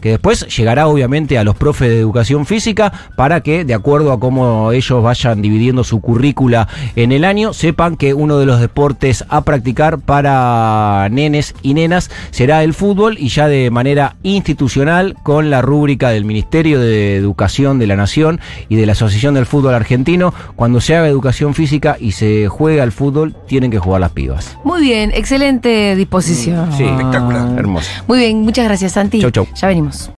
que 0.00 0.10
después 0.10 0.46
llegará 0.56 0.88
obviamente 0.88 1.38
a 1.38 1.44
los 1.44 1.54
profes 1.54 1.88
de 1.88 1.98
educación 1.98 2.46
física 2.46 2.92
para 3.16 3.40
que, 3.40 3.64
de 3.64 3.74
acuerdo 3.74 4.12
a 4.12 4.18
cómo 4.18 4.72
ellos 4.72 5.02
vayan 5.02 5.42
dividiendo 5.42 5.84
su 5.84 6.00
currícula 6.00 6.68
en 6.96 7.12
el 7.12 7.24
año, 7.24 7.52
sepan 7.52 7.96
que 7.96 8.14
uno 8.14 8.38
de 8.38 8.46
los 8.46 8.60
deportes 8.60 9.24
a 9.28 9.42
practicar 9.42 9.98
para 9.98 11.08
nenes 11.10 11.54
y 11.62 11.74
nenas 11.74 12.10
será 12.30 12.64
el 12.64 12.74
fútbol 12.74 13.16
y 13.18 13.28
ya 13.28 13.46
de 13.46 13.70
manera 13.70 14.16
institucional 14.22 15.16
con 15.22 15.50
la 15.50 15.62
rúbrica 15.62 16.10
del 16.10 16.24
Ministerio 16.24 16.80
de 16.80 17.16
Educación 17.16 17.78
de 17.78 17.86
la 17.86 17.96
Nación 17.96 18.40
y 18.68 18.76
de 18.76 18.86
la 18.86 18.92
Asociación 18.92 19.34
del 19.34 19.46
Fútbol 19.46 19.74
Argentino, 19.74 20.34
cuando 20.56 20.80
se 20.80 20.96
haga 20.96 21.08
educación 21.08 21.54
física 21.54 21.96
y 22.00 22.12
se 22.12 22.48
juega 22.48 22.82
al 22.82 22.92
fútbol, 22.92 23.34
tienen 23.46 23.70
que 23.70 23.78
jugar 23.78 24.00
las 24.00 24.10
pibas. 24.10 24.56
Muy 24.64 24.82
bien, 24.82 25.12
excelente 25.14 25.94
disposición. 25.96 26.72
Sí, 26.76 26.84
Espectacular. 26.84 27.58
Hermoso. 27.58 27.90
Muy 28.06 28.18
bien, 28.18 28.42
muchas 28.42 28.64
gracias, 28.64 28.92
Santi. 28.92 29.20
Chau, 29.20 29.30
chau. 29.30 29.43
Ya 29.54 29.68
venimos. 29.68 30.10